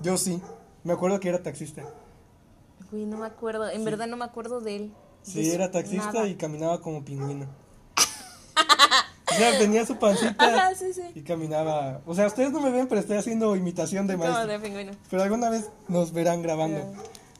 [0.00, 0.40] Yo sí,
[0.84, 1.82] me acuerdo que era taxista.
[2.90, 4.92] Güey, no me acuerdo, en verdad no me acuerdo de él.
[5.22, 6.26] Sí, De era taxista nada.
[6.28, 7.46] y caminaba como pingüino.
[9.32, 11.02] O sea, tenía su pancita Ajá, sí, sí.
[11.14, 12.00] y caminaba.
[12.04, 14.44] O sea, ustedes no me ven, pero estoy haciendo imitación de maestro.
[14.48, 14.90] de pingüino.
[15.08, 16.80] Pero alguna vez nos verán grabando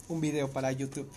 [0.08, 1.10] un video para YouTube.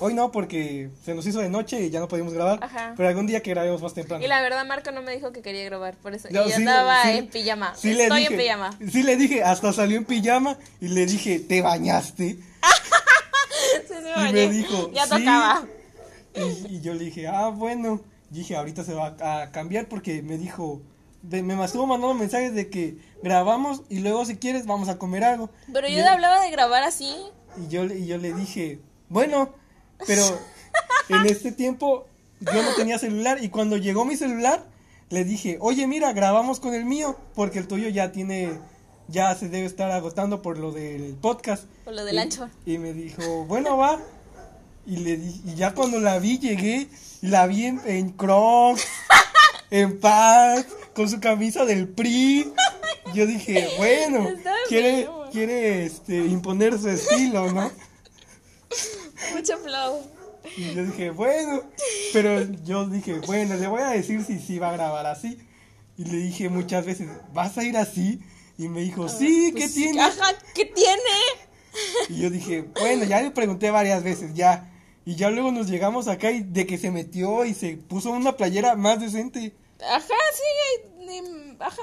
[0.00, 2.58] Hoy no, porque se nos hizo de noche y ya no podíamos grabar.
[2.62, 2.94] Ajá.
[2.96, 4.24] Pero algún día que grabemos más temprano.
[4.24, 6.28] Y la verdad, Marco no me dijo que quería grabar, por eso.
[6.30, 7.74] No, y yo sí, andaba sí, en pijama.
[7.76, 8.78] sí le Estoy dije- en pijama.
[8.90, 12.38] Sí le dije, hasta salió en pijama y le dije, ¿te bañaste?
[14.16, 15.64] Me Y me dijo, Ya tocaba.
[16.34, 18.00] Y, y yo le dije, ah, bueno.
[18.30, 20.80] Dije, ahorita se va a cambiar porque me dijo,
[21.22, 25.24] de- me estuvo mandando mensajes de que grabamos y luego si quieres vamos a comer
[25.24, 25.50] algo.
[25.72, 27.12] Pero yo le hablaba de grabar así.
[27.56, 28.78] Y yo, le- y yo le dije,
[29.08, 29.52] bueno,
[30.06, 30.22] pero
[31.08, 32.06] en este tiempo
[32.40, 34.64] yo no tenía celular y cuando llegó mi celular
[35.10, 38.52] le dije, oye, mira, grabamos con el mío porque el tuyo ya tiene,
[39.08, 41.64] ya se debe estar agotando por lo del podcast.
[41.84, 42.48] Por lo del Y- ancho.
[42.64, 43.98] Y me dijo, bueno, va.
[44.86, 46.88] Y, le di- y ya cuando la vi, llegué
[47.22, 48.84] y la vi en, en Crocs,
[49.70, 52.52] en paz, con su camisa del PRI.
[53.12, 54.28] Yo dije, bueno,
[54.68, 57.70] quiere, quiere este, imponer su estilo, ¿no?
[59.34, 60.02] Mucho flow.
[60.56, 61.62] Y yo dije, bueno,
[62.12, 65.38] pero yo dije, bueno, le voy a decir si sí va a grabar así.
[65.98, 68.20] Y le dije muchas veces, ¿vas a ir así?
[68.56, 70.00] Y me dijo, sí, ¿qué Pues, tiene?
[70.00, 71.00] Ajá, ¿qué tiene?
[72.08, 74.70] Y yo dije, bueno, ya le pregunté varias veces, ya.
[75.04, 78.36] Y ya luego nos llegamos acá y de que se metió y se puso una
[78.36, 79.54] playera más decente.
[79.82, 81.82] Ajá, sí, ajá.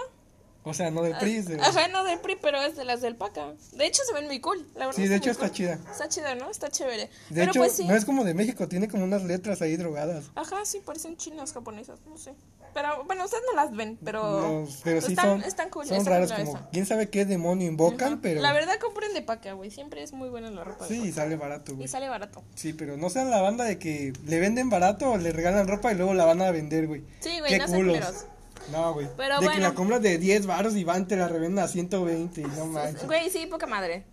[0.67, 1.41] O sea, no del PRI.
[1.41, 3.53] de- Ajá, no del PRI, pero es de las del PACA.
[3.73, 5.01] De hecho, se ven muy cool, la verdad.
[5.01, 5.55] Sí, de hecho está cool.
[5.55, 5.79] chida.
[5.91, 6.49] Está chida, ¿no?
[6.49, 7.03] Está chévere.
[7.07, 7.85] De pero hecho, pues sí.
[7.85, 10.25] no es como de México, tiene como unas letras ahí drogadas.
[10.35, 12.33] Ajá, sí, parecen chinas japonesas, no sé.
[12.73, 14.21] Pero bueno, ustedes no las ven, pero.
[14.41, 15.87] No, pero sí están, son, están cool.
[15.87, 16.67] son raras, como eso.
[16.71, 18.19] quién sabe qué demonio invocan, Ajá.
[18.21, 19.71] pero La verdad, compren de paca, güey.
[19.71, 20.85] Siempre es muy buena la ropa.
[20.87, 21.13] sí, paca.
[21.13, 21.87] sale barato, Y güey.
[21.87, 22.43] sale barato.
[22.53, 25.95] Sí, pero no sean la banda de que le venden barato le regalan ropa y
[25.95, 27.03] luego la van a vender, güey.
[27.19, 27.97] Sí, güey, Qué no sean culos.
[27.97, 28.25] culeros.
[28.71, 29.07] No, güey.
[29.17, 29.61] Pero de que bueno.
[29.61, 33.05] la compras de 10 baros y van te la revenden a 120 y no manches.
[33.05, 34.03] Güey, sí, poca madre.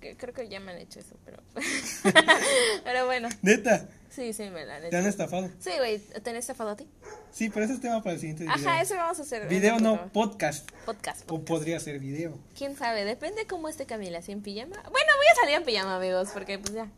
[0.00, 1.38] Que- Creo que ya me han hecho eso, pero.
[2.84, 5.48] pero bueno, Neta, sí, sí, me la han te han estafado.
[5.60, 6.88] Sí, güey, ¿te han estafado a ti?
[7.30, 8.56] Sí, pero ese es tema para el siguiente video.
[8.56, 9.46] Ajá, eso vamos a hacer.
[9.48, 10.68] Video no, podcast.
[10.84, 11.30] Podcast.
[11.30, 12.36] O podría ser video.
[12.56, 13.04] ¿Quién sabe?
[13.04, 14.74] Depende cómo esté Camila, si en pijama.
[14.76, 16.88] Bueno, voy a salir en pijama, amigos, porque pues ya.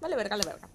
[0.00, 0.68] Vale verga, vale verga.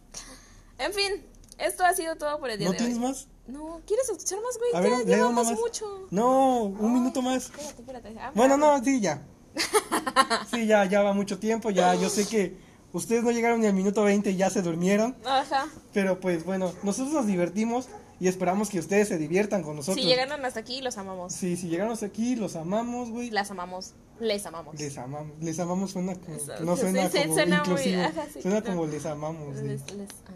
[0.79, 1.25] En fin,
[1.57, 3.03] esto ha sido todo por el día ¿No de tienes hoy.
[3.03, 3.27] más?
[3.47, 4.71] No, ¿quieres escuchar más, güey?
[4.75, 5.59] A ver, ya lee llevamos más.
[5.59, 5.85] mucho.
[6.11, 7.45] No, un minuto más.
[7.45, 8.15] Espérate, espérate.
[8.19, 9.21] Ah, Bueno, no, sí, ya.
[10.51, 11.69] Sí, ya, ya va mucho tiempo.
[11.69, 12.57] Ya, yo sé que
[12.93, 15.15] ustedes no llegaron ni al minuto 20 y ya se durmieron.
[15.25, 15.67] Ajá.
[15.93, 17.87] Pero pues bueno, nosotros nos divertimos
[18.19, 20.01] y esperamos que ustedes se diviertan con nosotros.
[20.03, 21.33] Si llegaron hasta aquí, los amamos.
[21.33, 23.29] Sí, si llegaron hasta aquí, los amamos, güey.
[23.29, 23.93] Las amamos.
[24.19, 24.79] Les amamos.
[24.79, 25.31] Les amamos.
[25.39, 26.37] Les amamos suena como.
[26.61, 28.65] No suena sí, como suena muy- ajá, sí, suena no.
[28.65, 29.55] como les amamos.
[29.57, 30.31] Les, les, ah,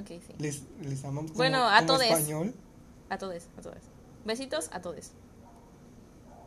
[0.00, 0.32] les- sí.
[0.38, 1.30] Les, les amamos.
[1.32, 2.10] como- Bueno, a como todes.
[2.10, 2.54] español.
[3.10, 3.78] A todos, a todos.
[4.24, 5.10] Besitos a todos.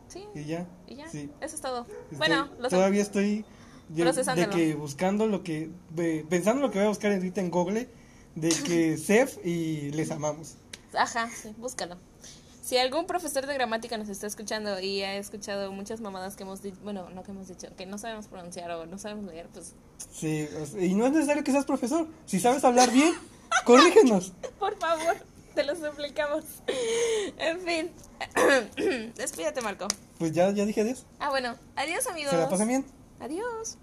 [0.08, 0.24] Sí.
[0.34, 0.66] Y ya.
[0.86, 1.08] Y ya.
[1.08, 1.30] Sí.
[1.40, 1.86] Eso es todo.
[2.04, 3.44] Estoy- bueno, los todavía estoy
[3.88, 7.50] de, de que buscando lo que de- pensando lo que voy a buscar ahorita en
[7.50, 7.88] Google
[8.34, 10.54] de que Sef y les amamos.
[10.96, 11.96] Ajá, sí, búscalo.
[12.62, 16.60] Si algún profesor de gramática nos está escuchando y ha escuchado muchas mamadas que hemos
[16.62, 19.74] dicho, bueno, no que hemos dicho, que no sabemos pronunciar o no sabemos leer, pues
[20.12, 20.46] Sí,
[20.78, 22.06] y no es necesario que seas profesor.
[22.26, 23.12] Si sabes hablar bien,
[23.64, 24.32] corrígenos.
[24.58, 25.16] por favor,
[25.54, 26.44] te lo suplicamos.
[27.38, 27.92] En fin,
[29.16, 29.86] despídete, Marco.
[30.18, 31.06] Pues ya ya dije adiós.
[31.20, 32.30] Ah, bueno, adiós, amigos.
[32.30, 32.86] Se la pasan bien.
[33.20, 33.78] Adiós.